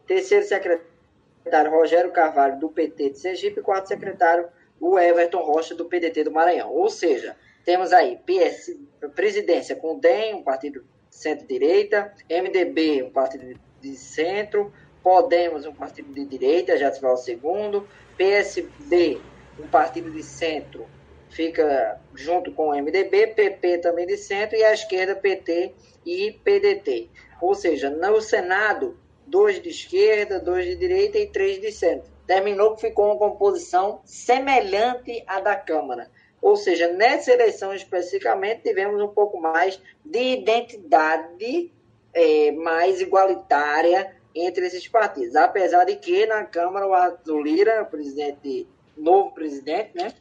Terceiro 0.06 0.44
secretário, 0.44 1.70
Rogério 1.70 2.12
Carvalho, 2.12 2.60
do 2.60 2.68
PT 2.68 3.10
de 3.10 3.18
Sergipe. 3.18 3.62
Quarto 3.62 3.88
secretário, 3.88 4.48
o 4.78 4.98
Everton 4.98 5.42
Rocha, 5.42 5.74
do 5.74 5.87
PDT 5.87 6.24
do 6.24 6.30
Maranhão. 6.30 6.70
Ou 6.70 6.90
seja, 6.90 7.34
temos 7.64 7.92
aí 7.92 8.18
PS, 8.26 8.78
presidência 9.14 9.74
com 9.74 9.96
o 9.96 10.00
DEM, 10.00 10.34
um 10.34 10.42
partido 10.42 10.84
centro-direita, 11.14 12.12
MDB, 12.29 13.03
um 13.03 13.11
partido 13.11 13.59
de 13.81 13.96
centro, 13.96 14.72
Podemos, 15.05 15.66
um 15.66 15.74
partido 15.74 16.14
de 16.14 16.24
direita, 16.24 16.79
já 16.79 16.88
vai 16.90 17.12
o 17.12 17.16
segundo, 17.18 17.87
PSD, 18.16 19.20
um 19.61 19.68
partido 19.68 20.11
de 20.11 20.22
centro, 20.22 20.87
fica 21.29 22.00
junto 22.14 22.50
com 22.53 22.68
o 22.68 22.74
MDB, 22.74 23.27
PP 23.35 23.79
também 23.79 24.07
de 24.07 24.16
centro, 24.16 24.57
e 24.57 24.64
a 24.64 24.72
esquerda, 24.72 25.14
PT 25.14 25.74
e 26.07 26.33
PDT. 26.42 27.11
Ou 27.42 27.55
seja, 27.55 27.90
no 27.90 28.18
Senado, 28.22 28.98
dois 29.27 29.61
de 29.61 29.68
esquerda, 29.68 30.40
dois 30.40 30.64
de 30.64 30.74
direita 30.74 31.18
e 31.18 31.27
três 31.27 31.61
de 31.61 31.70
centro. 31.70 32.11
Terminou 32.27 32.74
que 32.74 32.81
ficou 32.81 33.05
uma 33.05 33.18
composição 33.18 34.00
semelhante 34.07 35.22
à 35.27 35.38
da 35.38 35.55
Câmara. 35.55 36.11
Ou 36.44 36.57
seja, 36.57 36.88
nessa 36.92 37.33
eleição 37.33 37.72
especificamente, 37.72 38.64
tivemos 38.64 39.00
um 39.00 39.09
pouco 39.09 39.40
mais 39.40 39.80
de 40.04 40.35
identidade 40.35 41.72
é, 42.12 42.52
mais 42.52 43.00
igualitária 43.00 44.14
entre 44.35 44.66
esses 44.66 44.87
partidos. 44.87 45.37
Apesar 45.37 45.85
de 45.85 45.96
que 45.96 46.26
na 46.26 46.44
Câmara 46.44 46.87
o 46.87 46.92
Arthur 46.92 47.40
Lira, 47.40 47.83
presidente, 47.87 48.68
novo 48.94 49.30
presidente, 49.33 49.92
né, 49.94 50.12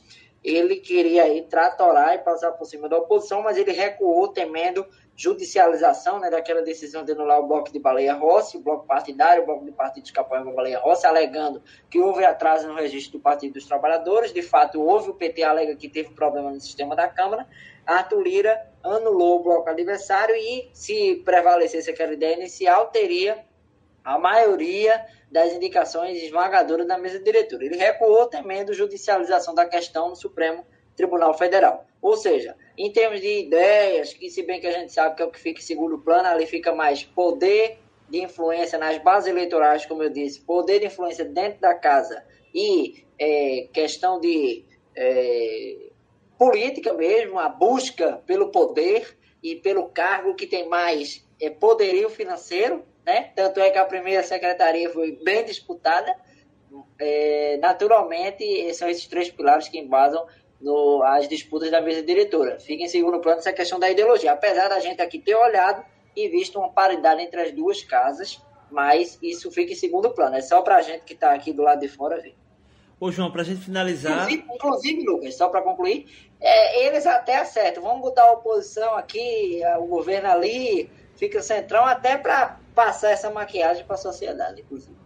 ele 0.41 0.77
queria 0.77 1.23
aí 1.23 1.41
tratorar 1.41 2.15
e 2.15 2.19
passar 2.19 2.53
por 2.53 2.63
cima 2.63 2.87
da 2.87 2.99
oposição, 2.99 3.41
mas 3.41 3.57
ele 3.57 3.73
recuou 3.73 4.29
temendo 4.29 4.87
judicialização 5.15 6.19
né, 6.19 6.29
daquela 6.29 6.61
decisão 6.61 7.05
de 7.05 7.11
anular 7.11 7.39
o 7.39 7.47
bloco 7.47 7.71
de 7.71 7.79
Baleia 7.79 8.13
Rossi, 8.13 8.57
o 8.57 8.61
bloco 8.61 8.85
partidário, 8.85 9.43
o 9.43 9.45
bloco 9.45 9.65
de 9.65 9.71
partido 9.71 10.03
de 10.03 10.13
Capoeira 10.13 10.49
Baleia 10.51 10.79
Rossi, 10.79 11.05
alegando 11.05 11.61
que 11.89 11.99
houve 11.99 12.25
atraso 12.25 12.67
no 12.67 12.75
registro 12.75 13.19
do 13.19 13.21
Partido 13.21 13.53
dos 13.53 13.65
Trabalhadores. 13.65 14.33
De 14.33 14.41
fato, 14.41 14.81
houve, 14.81 15.11
o 15.11 15.13
PT 15.13 15.43
alega 15.43 15.75
que 15.75 15.87
teve 15.87 16.09
problema 16.11 16.51
no 16.51 16.59
sistema 16.59 16.95
da 16.95 17.07
Câmara. 17.07 17.47
Arthur 17.85 18.21
Lira 18.21 18.67
anulou 18.81 19.39
o 19.39 19.43
bloco 19.43 19.69
adversário 19.69 20.35
e, 20.35 20.69
se 20.73 21.21
prevalecesse 21.23 21.91
aquela 21.91 22.13
ideia 22.13 22.35
inicial, 22.35 22.87
teria 22.87 23.45
a 24.03 24.17
maioria 24.17 25.05
das 25.31 25.53
indicações 25.53 26.21
esmagadoras 26.21 26.87
da 26.87 26.97
mesa 26.97 27.19
diretora. 27.19 27.65
Ele 27.65 27.77
recuou 27.77 28.25
temendo 28.27 28.73
judicialização 28.73 29.53
da 29.53 29.65
questão 29.65 30.09
no 30.09 30.15
Supremo 30.15 30.65
Tribunal 30.95 31.33
Federal. 31.37 31.85
Ou 32.01 32.17
seja, 32.17 32.55
em 32.77 32.91
termos 32.91 33.21
de 33.21 33.41
ideias, 33.41 34.13
que 34.13 34.29
se 34.29 34.43
bem 34.43 34.59
que 34.59 34.67
a 34.67 34.71
gente 34.71 34.91
sabe 34.91 35.15
que 35.15 35.21
é 35.21 35.25
o 35.25 35.31
que 35.31 35.39
fica 35.39 35.59
em 35.59 35.63
segundo 35.63 35.97
plano, 35.99 36.27
ali 36.27 36.45
fica 36.45 36.73
mais 36.73 37.03
poder 37.03 37.77
de 38.09 38.21
influência 38.21 38.77
nas 38.77 38.97
bases 38.97 39.29
eleitorais, 39.29 39.85
como 39.85 40.03
eu 40.03 40.09
disse, 40.09 40.41
poder 40.41 40.79
de 40.79 40.87
influência 40.87 41.25
dentro 41.25 41.59
da 41.59 41.73
casa 41.73 42.23
e 42.53 43.03
é, 43.17 43.67
questão 43.73 44.19
de 44.19 44.63
é, 44.95 45.89
política 46.37 46.93
mesmo, 46.93 47.39
a 47.39 47.49
busca 47.49 48.21
pelo 48.25 48.49
poder 48.49 49.17
e 49.41 49.55
pelo 49.55 49.89
cargo 49.89 50.35
que 50.35 50.47
tem 50.47 50.67
mais 50.67 51.25
é, 51.39 51.49
poderio 51.49 52.09
financeiro, 52.09 52.83
né? 53.05 53.31
Tanto 53.35 53.59
é 53.59 53.69
que 53.69 53.77
a 53.77 53.85
primeira 53.85 54.23
secretaria 54.23 54.89
foi 54.89 55.13
bem 55.23 55.43
disputada. 55.43 56.15
É, 56.97 57.57
naturalmente, 57.57 58.73
são 58.73 58.89
esses 58.89 59.05
três 59.07 59.29
pilares 59.29 59.67
que 59.67 59.77
embasam 59.77 60.25
no, 60.63 61.03
as 61.03 61.27
disputas 61.27 61.69
da 61.69 61.81
mesa 61.81 62.01
diretora. 62.01 62.59
Fica 62.59 62.83
em 62.83 62.87
segundo 62.87 63.19
plano 63.19 63.39
essa 63.39 63.51
questão 63.51 63.77
da 63.77 63.89
ideologia. 63.91 64.31
Apesar 64.31 64.69
da 64.69 64.79
gente 64.79 65.01
aqui 65.01 65.19
ter 65.19 65.35
olhado 65.35 65.83
e 66.15 66.29
visto 66.29 66.57
uma 66.57 66.69
paridade 66.69 67.21
entre 67.21 67.41
as 67.41 67.51
duas 67.51 67.83
casas, 67.83 68.41
mas 68.71 69.19
isso 69.21 69.51
fica 69.51 69.73
em 69.73 69.75
segundo 69.75 70.09
plano. 70.11 70.35
É 70.35 70.41
só 70.41 70.61
para 70.61 70.77
a 70.77 70.81
gente 70.81 71.03
que 71.03 71.13
está 71.13 71.33
aqui 71.33 71.51
do 71.51 71.61
lado 71.61 71.81
de 71.81 71.89
fora 71.89 72.21
ver. 72.21 72.35
Ô, 72.99 73.11
João, 73.11 73.29
para 73.29 73.41
a 73.41 73.45
gente 73.45 73.61
finalizar. 73.61 74.31
Inclusive, 74.31 74.55
inclusive 74.55 75.03
Lucas, 75.03 75.35
só 75.35 75.49
para 75.49 75.61
concluir, 75.61 76.07
é, 76.39 76.85
eles 76.85 77.05
até 77.05 77.37
acertam. 77.37 77.83
Vamos 77.83 78.01
botar 78.01 78.23
a 78.23 78.31
oposição 78.31 78.95
aqui, 78.95 79.59
o 79.79 79.85
governo 79.87 80.29
ali, 80.29 80.89
fica 81.17 81.41
centrão, 81.41 81.85
até 81.85 82.17
para 82.17 82.57
passar 82.73 83.11
essa 83.11 83.29
maquiagem 83.29 83.83
para 83.85 83.95
a 83.95 83.97
sociedade, 83.99 84.61
inclusive. 84.61 85.02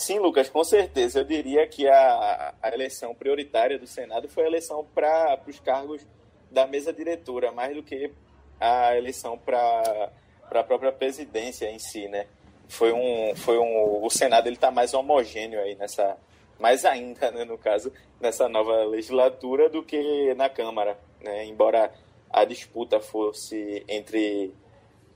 Sim, 0.00 0.18
Lucas, 0.18 0.48
com 0.48 0.64
certeza. 0.64 1.20
Eu 1.20 1.24
diria 1.24 1.66
que 1.66 1.86
a, 1.86 2.54
a 2.62 2.68
eleição 2.72 3.14
prioritária 3.14 3.78
do 3.78 3.86
Senado 3.86 4.30
foi 4.30 4.44
a 4.44 4.46
eleição 4.46 4.82
para 4.94 5.38
os 5.46 5.60
cargos 5.60 6.06
da 6.50 6.66
mesa 6.66 6.90
diretora, 6.90 7.52
mais 7.52 7.76
do 7.76 7.82
que 7.82 8.10
a 8.58 8.96
eleição 8.96 9.36
para 9.36 10.10
a 10.50 10.64
própria 10.64 10.90
presidência 10.90 11.70
em 11.70 11.78
si, 11.78 12.08
né? 12.08 12.26
Foi 12.66 12.94
um, 12.94 13.36
foi 13.36 13.58
um, 13.58 14.02
o 14.02 14.08
Senado 14.08 14.46
ele 14.46 14.56
está 14.56 14.70
mais 14.70 14.94
homogêneo 14.94 15.60
aí 15.60 15.74
nessa, 15.74 16.16
mais 16.58 16.86
ainda, 16.86 17.30
né, 17.30 17.44
no 17.44 17.58
caso, 17.58 17.92
nessa 18.18 18.48
nova 18.48 18.84
legislatura 18.84 19.68
do 19.68 19.82
que 19.82 20.32
na 20.32 20.48
Câmara, 20.48 20.98
né? 21.20 21.44
Embora 21.44 21.92
a 22.30 22.46
disputa 22.46 23.00
fosse 23.00 23.84
entre 23.86 24.50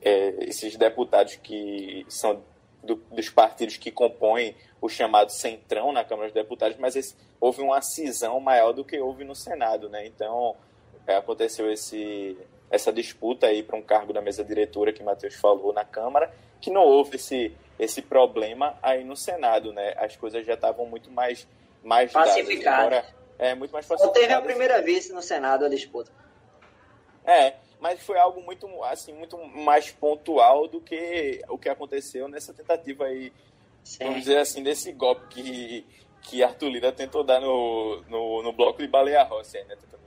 é, 0.03 0.45
esses 0.45 0.77
deputados 0.77 1.37
que 1.37 2.05
são 2.07 2.43
do, 2.85 2.97
dos 3.11 3.29
partidos 3.31 3.77
que 3.77 3.91
compõem 3.91 4.55
o 4.81 4.89
chamado 4.89 5.31
centrão 5.31 5.93
na 5.93 6.05
Câmara 6.05 6.29
dos 6.29 6.35
Deputados, 6.35 6.77
mas 6.79 6.95
esse, 6.95 7.17
houve 7.41 7.63
uma 7.63 7.81
cisão 7.81 8.39
maior 8.39 8.73
do 8.73 8.85
que 8.85 8.99
houve 8.99 9.25
no 9.25 9.35
Senado, 9.35 9.89
né? 9.89 10.07
Então 10.07 10.55
é, 11.07 11.17
aconteceu 11.17 11.71
esse, 11.73 12.37
essa 12.71 12.93
disputa 12.93 13.47
aí 13.47 13.63
para 13.63 13.77
um 13.77 13.83
cargo 13.83 14.13
da 14.13 14.21
mesa 14.21 14.45
diretora 14.45 14.93
que 14.93 15.03
Matheus 15.03 15.35
falou 15.35 15.73
na 15.73 15.85
Câmara, 15.85 16.33
que 16.61 16.71
não 16.71 16.83
houve 16.83 17.17
esse, 17.17 17.55
esse 17.79 18.03
problema 18.03 18.79
aí 18.83 19.05
no 19.05 19.17
Senado, 19.17 19.73
né? 19.73 19.95
As 19.97 20.17
coisas 20.17 20.45
já 20.45 20.55
estavam 20.55 20.87
muito 20.87 21.11
mais 21.11 21.47
mais 21.83 22.13
pacificadas. 22.13 23.05
É 23.39 23.55
muito 23.55 23.73
mais 23.73 23.87
pacificadas. 23.87 24.17
Só 24.17 24.21
teve 24.21 24.33
a 24.33 24.41
primeira 24.41 24.81
vez 24.81 25.11
no 25.11 25.21
Senado 25.21 25.65
a 25.65 25.69
disputa. 25.69 26.11
É, 27.25 27.55
mas 27.85 28.01
foi 28.01 28.19
algo 28.19 28.41
muito 28.41 28.67
assim 28.85 29.13
muito 29.13 29.37
mais 29.47 29.91
pontual 29.91 30.67
do 30.67 30.81
que 30.81 31.43
o 31.51 31.59
que 31.59 31.69
aconteceu 31.69 32.27
nessa 32.29 32.55
tentativa 32.55 33.05
aí 33.05 33.31
Sim. 33.85 34.05
vamos 34.05 34.21
dizer 34.21 34.39
assim 34.39 34.63
desse 34.63 34.91
golpe 34.91 35.27
que 35.29 35.87
que 36.23 36.43
Arthur 36.43 36.71
Lira 36.71 36.91
tentou 36.91 37.23
dar 37.23 37.39
no, 37.43 38.01
no, 38.09 38.43
no 38.43 38.53
bloco 38.55 38.81
de 38.81 38.89
Baleia 38.89 39.23
Rossi 39.23 39.63
né? 39.65 39.77
Tentando, 39.77 40.01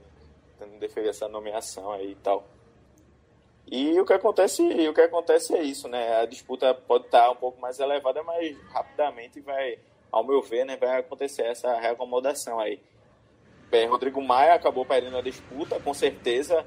tentando 0.58 0.80
defender 0.80 1.10
essa 1.10 1.28
nomeação 1.28 1.92
aí 1.92 2.10
e 2.10 2.14
tal. 2.16 2.44
E 3.70 4.00
o 4.00 4.04
que 4.04 4.12
acontece 4.12 4.60
o 4.60 4.92
que 4.92 5.00
acontece 5.00 5.54
é 5.54 5.62
isso 5.62 5.86
né? 5.86 6.16
A 6.16 6.26
disputa 6.26 6.74
pode 6.74 7.04
estar 7.04 7.30
um 7.30 7.36
pouco 7.36 7.60
mais 7.60 7.78
elevada 7.78 8.24
mas 8.24 8.60
rapidamente 8.72 9.38
vai 9.38 9.78
ao 10.10 10.24
meu 10.24 10.42
ver 10.42 10.64
né 10.64 10.76
vai 10.76 10.98
acontecer 10.98 11.42
essa 11.42 11.78
reacomodação 11.78 12.58
aí. 12.58 12.80
Bem, 13.70 13.86
Rodrigo 13.86 14.20
Maia 14.20 14.54
acabou 14.54 14.84
perdendo 14.84 15.18
a 15.18 15.22
disputa 15.22 15.78
com 15.78 15.94
certeza 15.94 16.66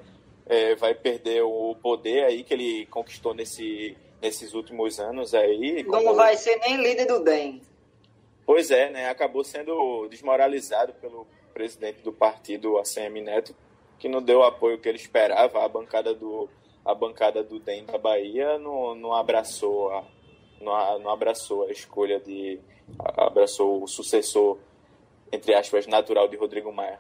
é, 0.52 0.76
vai 0.76 0.94
perder 0.94 1.44
o 1.44 1.74
poder 1.82 2.26
aí 2.26 2.44
que 2.44 2.54
ele 2.54 2.86
conquistou 2.88 3.34
nesse, 3.34 3.96
nesses 4.22 4.54
últimos 4.54 5.00
anos 5.00 5.34
aí. 5.34 5.82
Como... 5.86 6.04
Não 6.04 6.14
vai 6.14 6.36
ser 6.36 6.58
nem 6.58 6.76
líder 6.76 7.06
do 7.06 7.24
DEM. 7.24 7.62
Pois 8.46 8.70
é, 8.70 8.90
né? 8.90 9.10
Acabou 9.10 9.46
sendo 9.46 10.10
desmoralizado 10.10 10.92
pelo 10.96 11.26
presidente 11.54 12.02
do 12.02 12.12
partido, 12.12 12.78
ACM 12.78 13.22
Neto, 13.22 13.56
que 13.98 14.10
não 14.10 14.22
deu 14.22 14.40
o 14.40 14.44
apoio 14.44 14.78
que 14.78 14.90
ele 14.90 14.98
esperava. 14.98 15.64
A 15.64 15.70
bancada 15.70 16.14
do, 16.14 16.50
a 16.84 16.94
bancada 16.94 17.42
do 17.42 17.58
DEM 17.58 17.86
da 17.86 17.98
Bahia 17.98 18.60
não, 18.60 18.94
não 18.94 19.14
abraçou 19.14 19.90
a, 19.90 20.04
não, 20.60 21.00
não 21.00 21.12
abraçou 21.12 21.64
a 21.64 21.72
escolha 21.72 22.20
de 22.20 22.60
abraçou 23.00 23.82
o 23.82 23.88
sucessor 23.88 24.58
entre 25.32 25.54
aspas 25.54 25.88
natural 25.88 26.28
de 26.28 26.36
Rodrigo 26.36 26.74
Maia 26.74 27.00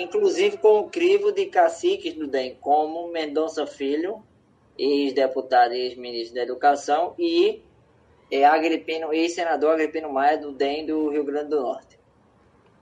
inclusive 0.00 0.58
com 0.58 0.80
o 0.80 0.90
crivo 0.90 1.32
de 1.32 1.46
caciques 1.46 2.14
do 2.14 2.26
DEM, 2.26 2.56
como 2.60 3.08
Mendonça 3.08 3.66
Filho, 3.66 4.22
ex-deputado 4.78 5.74
e 5.74 5.88
ex-ministro 5.88 6.34
da 6.34 6.42
Educação, 6.42 7.14
e 7.18 7.62
é, 8.30 8.44
Agripino, 8.44 9.12
ex-senador 9.12 9.74
Agripino 9.74 10.12
Maia, 10.12 10.38
do 10.38 10.52
DEM 10.52 10.86
do 10.86 11.10
Rio 11.10 11.24
Grande 11.24 11.50
do 11.50 11.60
Norte. 11.60 11.98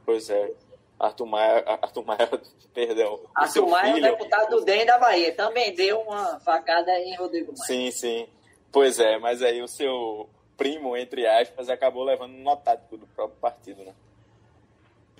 Pois 0.05 0.31
é. 0.31 0.53
Arthur 0.99 1.27
Maia, 1.27 1.65
Arthur 1.67 2.05
Maia 2.05 2.31
perdão. 2.73 3.21
Arthur 3.35 3.69
Maia 3.69 3.95
filho... 3.95 4.07
é 4.07 4.11
deputado 4.11 4.51
do 4.51 4.65
DEM 4.65 4.87
da 4.87 4.99
Bahia. 4.99 5.35
Também 5.35 5.75
deu 5.75 6.01
uma 6.01 6.39
facada 6.41 6.93
em 7.01 7.17
Rodrigo 7.17 7.53
Maia. 7.53 7.67
Sim, 7.67 7.91
sim. 7.91 8.29
Pois 8.71 8.99
é, 8.99 9.19
mas 9.19 9.43
aí 9.43 9.61
o 9.61 9.69
seu 9.69 10.29
primo, 10.57 10.97
entre 10.97 11.27
aspas, 11.27 11.69
acabou 11.69 12.05
levando 12.05 12.35
um 12.35 12.43
notático 12.43 12.97
do 12.97 13.07
próprio 13.09 13.39
partido, 13.41 13.83
né? 13.83 13.93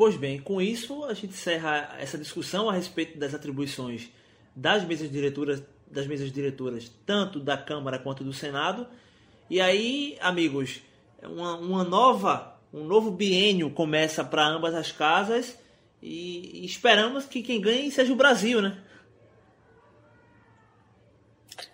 Pois 0.03 0.17
bem, 0.17 0.41
com 0.41 0.61
isso 0.61 1.05
a 1.05 1.15
gente 1.15 1.29
encerra 1.29 1.95
essa 1.97 2.19
discussão 2.19 2.69
a 2.69 2.73
respeito 2.73 3.17
das 3.17 3.35
atribuições 3.35 4.11
das 4.53 4.83
mesas 4.85 5.09
diretoras, 5.09 5.63
das 5.87 6.09
mesas 6.09 6.33
diretoras 6.33 6.91
tanto 7.07 7.39
da 7.39 7.57
Câmara 7.57 8.01
quanto 8.01 8.25
do 8.25 8.33
Senado. 8.33 8.89
E 9.49 9.61
aí, 9.61 10.19
amigos, 10.21 10.83
uma, 11.23 11.55
uma 11.57 11.85
nova, 11.85 12.59
um 12.75 12.83
novo 12.83 13.13
biênio 13.13 13.71
começa 13.71 14.25
para 14.25 14.45
ambas 14.45 14.75
as 14.75 14.91
casas 14.91 15.57
e, 16.03 16.65
esperamos 16.65 17.25
que 17.27 17.41
quem 17.41 17.61
ganhe 17.61 17.89
seja 17.93 18.13
o 18.13 18.17
Brasil, 18.17 18.61
né? 18.61 18.83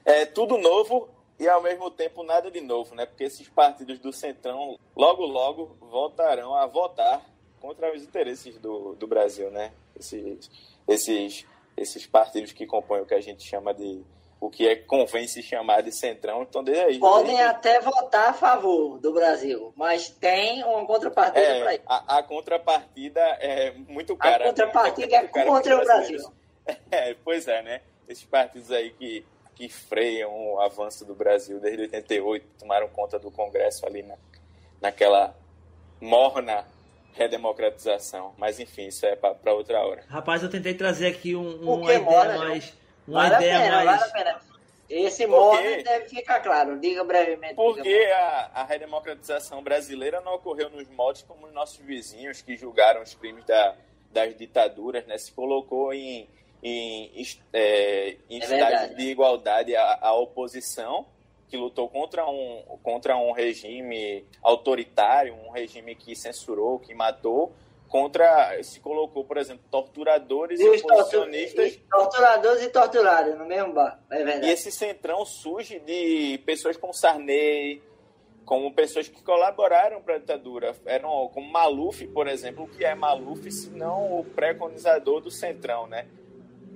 É 0.04 0.26
tudo 0.26 0.58
novo 0.58 1.08
e 1.40 1.48
ao 1.48 1.62
mesmo 1.62 1.90
tempo 1.90 2.22
nada 2.22 2.50
de 2.50 2.60
novo, 2.60 2.94
né? 2.94 3.06
Porque 3.06 3.24
esses 3.24 3.48
partidos 3.48 3.98
do 3.98 4.12
Centrão 4.12 4.78
logo 4.94 5.24
logo 5.24 5.78
voltarão 5.80 6.54
a 6.54 6.66
votar 6.66 7.37
contra 7.60 7.94
os 7.94 8.02
interesses 8.02 8.58
do, 8.58 8.94
do 8.94 9.06
Brasil, 9.06 9.50
né? 9.50 9.72
Esses, 9.98 10.50
esses, 10.86 11.46
esses 11.76 12.06
partidos 12.06 12.52
que 12.52 12.66
compõem 12.66 13.02
o 13.02 13.06
que 13.06 13.14
a 13.14 13.20
gente 13.20 13.42
chama 13.42 13.74
de 13.74 14.04
o 14.40 14.48
que 14.48 14.68
é 14.68 14.76
convém 14.76 15.26
se 15.26 15.42
chamar 15.42 15.82
de 15.82 15.92
centrão, 15.92 16.42
então 16.42 16.62
desde 16.62 16.84
aí. 16.84 16.98
Podem 16.98 17.36
desde... 17.36 17.42
até 17.42 17.80
votar 17.80 18.30
a 18.30 18.32
favor 18.32 18.98
do 18.98 19.12
Brasil, 19.12 19.72
mas 19.76 20.08
tem 20.08 20.62
uma 20.62 20.86
contrapartida 20.86 21.40
é, 21.40 21.60
para 21.60 21.74
isso. 21.74 21.84
A, 21.86 22.18
a, 22.18 22.22
contrapartida 22.22 23.20
é 23.20 23.72
muito 23.72 24.16
cara. 24.16 24.44
A 24.44 24.48
contrapartida 24.48 25.16
é, 25.16 25.18
é 25.18 25.26
contra 25.26 25.76
o 25.76 25.84
Brasil. 25.84 26.18
É, 26.90 27.14
pois 27.24 27.48
é, 27.48 27.62
né? 27.62 27.80
Esses 28.06 28.26
partidos 28.26 28.70
aí 28.70 28.90
que, 28.90 29.24
que 29.54 29.70
freiam 29.70 30.30
o 30.30 30.60
avanço 30.60 31.02
do 31.02 31.14
Brasil 31.14 31.58
desde 31.58 31.80
88, 31.80 32.46
tomaram 32.58 32.88
conta 32.88 33.18
do 33.18 33.30
Congresso 33.30 33.86
ali 33.86 34.02
na, 34.02 34.14
naquela 34.78 35.34
morna 35.98 36.66
redemocratização. 37.18 38.32
Mas 38.38 38.60
enfim, 38.60 38.86
isso 38.86 39.04
é 39.04 39.16
para 39.16 39.52
outra 39.52 39.84
hora. 39.84 40.04
Rapaz, 40.08 40.42
eu 40.42 40.48
tentei 40.48 40.74
trazer 40.74 41.08
aqui 41.08 41.34
um, 41.34 41.60
uma 41.62 41.84
ideia 41.84 42.00
mora, 42.00 42.38
mais. 42.38 42.72
Uma 43.06 43.28
vale 43.28 43.34
ideia 43.44 43.60
pena, 43.60 43.84
mais. 43.84 44.00
Vale 44.00 44.10
a 44.10 44.12
pena. 44.12 44.40
Esse 44.88 45.26
modo 45.26 45.60
deve 45.60 46.08
ficar 46.08 46.40
claro. 46.40 46.78
Diga 46.78 47.04
brevemente. 47.04 47.54
Porque 47.54 48.10
a, 48.14 48.50
a 48.54 48.64
redemocratização 48.64 49.62
brasileira 49.62 50.20
não 50.22 50.34
ocorreu 50.36 50.70
nos 50.70 50.88
moldes 50.88 51.22
como 51.22 51.46
os 51.46 51.52
nossos 51.52 51.78
vizinhos 51.78 52.40
que 52.40 52.56
julgaram 52.56 53.02
os 53.02 53.12
crimes 53.12 53.44
da, 53.44 53.74
das 54.10 54.34
ditaduras, 54.34 55.06
né? 55.06 55.18
Se 55.18 55.30
colocou 55.32 55.92
em, 55.92 56.26
em, 56.62 57.10
é, 57.52 58.16
em 58.30 58.40
é 58.40 58.86
de 58.94 59.10
igualdade 59.10 59.76
a, 59.76 59.98
a 60.00 60.14
oposição 60.14 61.06
que 61.48 61.56
lutou 61.56 61.88
contra 61.88 62.28
um, 62.28 62.62
contra 62.82 63.16
um 63.16 63.32
regime 63.32 64.24
autoritário, 64.42 65.34
um 65.34 65.50
regime 65.50 65.94
que 65.94 66.14
censurou, 66.14 66.78
que 66.78 66.94
matou, 66.94 67.52
contra, 67.88 68.62
se 68.62 68.78
colocou, 68.80 69.24
por 69.24 69.38
exemplo, 69.38 69.64
torturadores 69.70 70.60
e, 70.60 70.68
oposicionistas. 70.68 71.74
E 71.74 71.78
torturadores 71.90 72.62
e 72.62 72.68
torturados 72.68 73.38
no 73.38 73.46
mesmo 73.46 73.72
bar, 73.72 73.98
é 74.10 74.22
verdade. 74.22 74.46
E 74.46 74.50
esse 74.50 74.70
centrão 74.70 75.24
surge 75.24 75.78
de 75.80 76.38
pessoas 76.44 76.76
como 76.76 76.92
Sarney, 76.92 77.82
como 78.44 78.72
pessoas 78.72 79.08
que 79.08 79.22
colaboraram 79.22 80.00
para 80.02 80.16
a 80.16 80.18
ditadura. 80.18 80.74
Eram 80.86 81.28
como 81.32 81.50
Maluf, 81.50 82.06
por 82.08 82.28
exemplo, 82.28 82.64
o 82.64 82.68
que 82.68 82.84
é 82.84 82.94
Maluf, 82.94 83.50
se 83.50 83.70
não 83.70 84.20
o 84.20 84.24
preconizador 84.24 85.20
do 85.20 85.30
centrão, 85.30 85.86
né? 85.86 86.06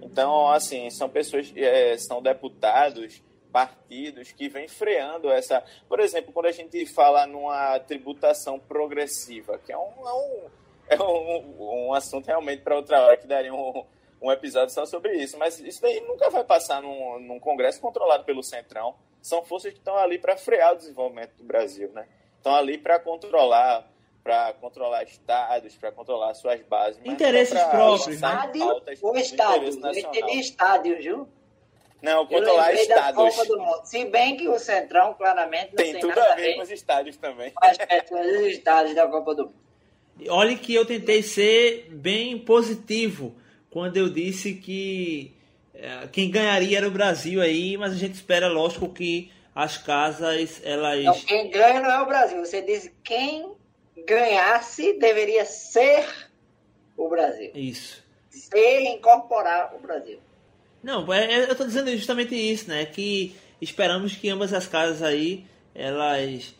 Então, 0.02 0.48
assim, 0.48 0.90
são 0.90 1.08
pessoas, 1.08 1.52
é, 1.56 1.96
são 1.96 2.20
deputados 2.20 3.22
partidos 3.52 4.32
que 4.32 4.48
vêm 4.48 4.66
freando 4.66 5.30
essa. 5.30 5.62
Por 5.88 6.00
exemplo, 6.00 6.32
quando 6.32 6.46
a 6.46 6.52
gente 6.52 6.84
fala 6.86 7.26
numa 7.26 7.78
tributação 7.80 8.58
progressiva, 8.58 9.58
que 9.58 9.70
é 9.70 9.78
um, 9.78 10.08
é 10.08 10.12
um, 10.12 10.50
é 10.88 11.02
um, 11.02 11.88
um 11.88 11.94
assunto 11.94 12.26
realmente 12.26 12.62
para 12.62 12.74
outra 12.74 13.00
hora, 13.00 13.16
que 13.16 13.26
daria 13.26 13.54
um, 13.54 13.84
um 14.20 14.32
episódio 14.32 14.74
só 14.74 14.86
sobre 14.86 15.14
isso, 15.16 15.38
mas 15.38 15.60
isso 15.60 15.82
daí 15.82 16.00
nunca 16.00 16.30
vai 16.30 16.42
passar 16.42 16.80
num, 16.80 17.18
num 17.20 17.38
Congresso 17.38 17.80
controlado 17.80 18.24
pelo 18.24 18.42
Centrão. 18.42 18.94
São 19.20 19.44
forças 19.44 19.72
que 19.72 19.78
estão 19.78 19.96
ali 19.96 20.18
para 20.18 20.36
frear 20.36 20.72
o 20.72 20.76
desenvolvimento 20.76 21.34
do 21.36 21.44
Brasil, 21.44 21.90
né? 21.92 22.08
Estão 22.36 22.54
ali 22.54 22.78
para 22.78 22.98
controlar 22.98 23.88
para 24.22 24.52
controlar 24.52 25.02
estados, 25.02 25.76
para 25.76 25.90
controlar 25.90 26.32
suas 26.34 26.62
bases. 26.62 27.00
Interesses 27.04 27.60
próprios, 27.64 28.20
né? 28.20 28.28
Estádio, 28.28 28.82
o 29.02 29.16
estádio, 29.16 29.68
eu 29.68 29.98
entendi 29.98 30.38
estádio, 30.38 30.96
viu? 30.96 31.28
Não, 32.02 32.26
controlar 32.26 32.74
estados. 32.74 33.34
Se 33.84 34.04
bem 34.06 34.36
que 34.36 34.48
o 34.48 34.58
Centrão, 34.58 35.14
claramente, 35.14 35.68
não 35.68 35.76
tem, 35.76 35.92
tem 35.92 36.00
tudo 36.00 36.18
a 36.18 36.34
ver 36.34 36.56
com 36.56 36.62
os 36.62 36.70
estádios 36.70 37.16
também. 37.16 37.52
Mas 37.60 37.78
os 38.10 38.46
estádios 38.46 38.94
da 38.94 39.06
Copa 39.06 39.34
do 39.34 39.44
Mundo. 39.44 39.62
Olha 40.28 40.56
que 40.56 40.74
eu 40.74 40.84
tentei 40.84 41.22
ser 41.22 41.88
bem 41.90 42.38
positivo 42.38 43.34
quando 43.70 43.96
eu 43.96 44.08
disse 44.08 44.54
que 44.54 45.34
é, 45.74 46.06
quem 46.08 46.30
ganharia 46.30 46.78
era 46.78 46.88
o 46.88 46.90
Brasil 46.90 47.40
aí, 47.40 47.76
mas 47.76 47.92
a 47.92 47.96
gente 47.96 48.14
espera, 48.14 48.48
lógico, 48.48 48.88
que 48.88 49.32
as 49.54 49.78
casas, 49.78 50.60
elas... 50.64 51.04
Não, 51.04 51.14
quem 51.20 51.50
ganha 51.50 51.80
não 51.80 51.90
é 51.90 52.02
o 52.02 52.06
Brasil. 52.06 52.44
Você 52.44 52.60
disse 52.62 52.92
quem 53.02 53.52
ganhasse 54.06 54.94
deveria 54.94 55.44
ser 55.44 56.04
o 56.96 57.08
Brasil. 57.08 57.50
Isso. 57.54 58.04
Ser 58.28 58.80
incorporar 58.82 59.74
o 59.74 59.78
Brasil. 59.78 60.18
Não, 60.82 61.10
é, 61.12 61.32
é, 61.32 61.44
eu 61.44 61.52
estou 61.52 61.66
dizendo 61.66 61.90
justamente 61.96 62.34
isso, 62.34 62.68
né? 62.68 62.84
Que 62.84 63.36
esperamos 63.60 64.16
que 64.16 64.28
ambas 64.28 64.52
as 64.52 64.66
casas 64.66 65.02
aí, 65.02 65.46
elas, 65.74 66.54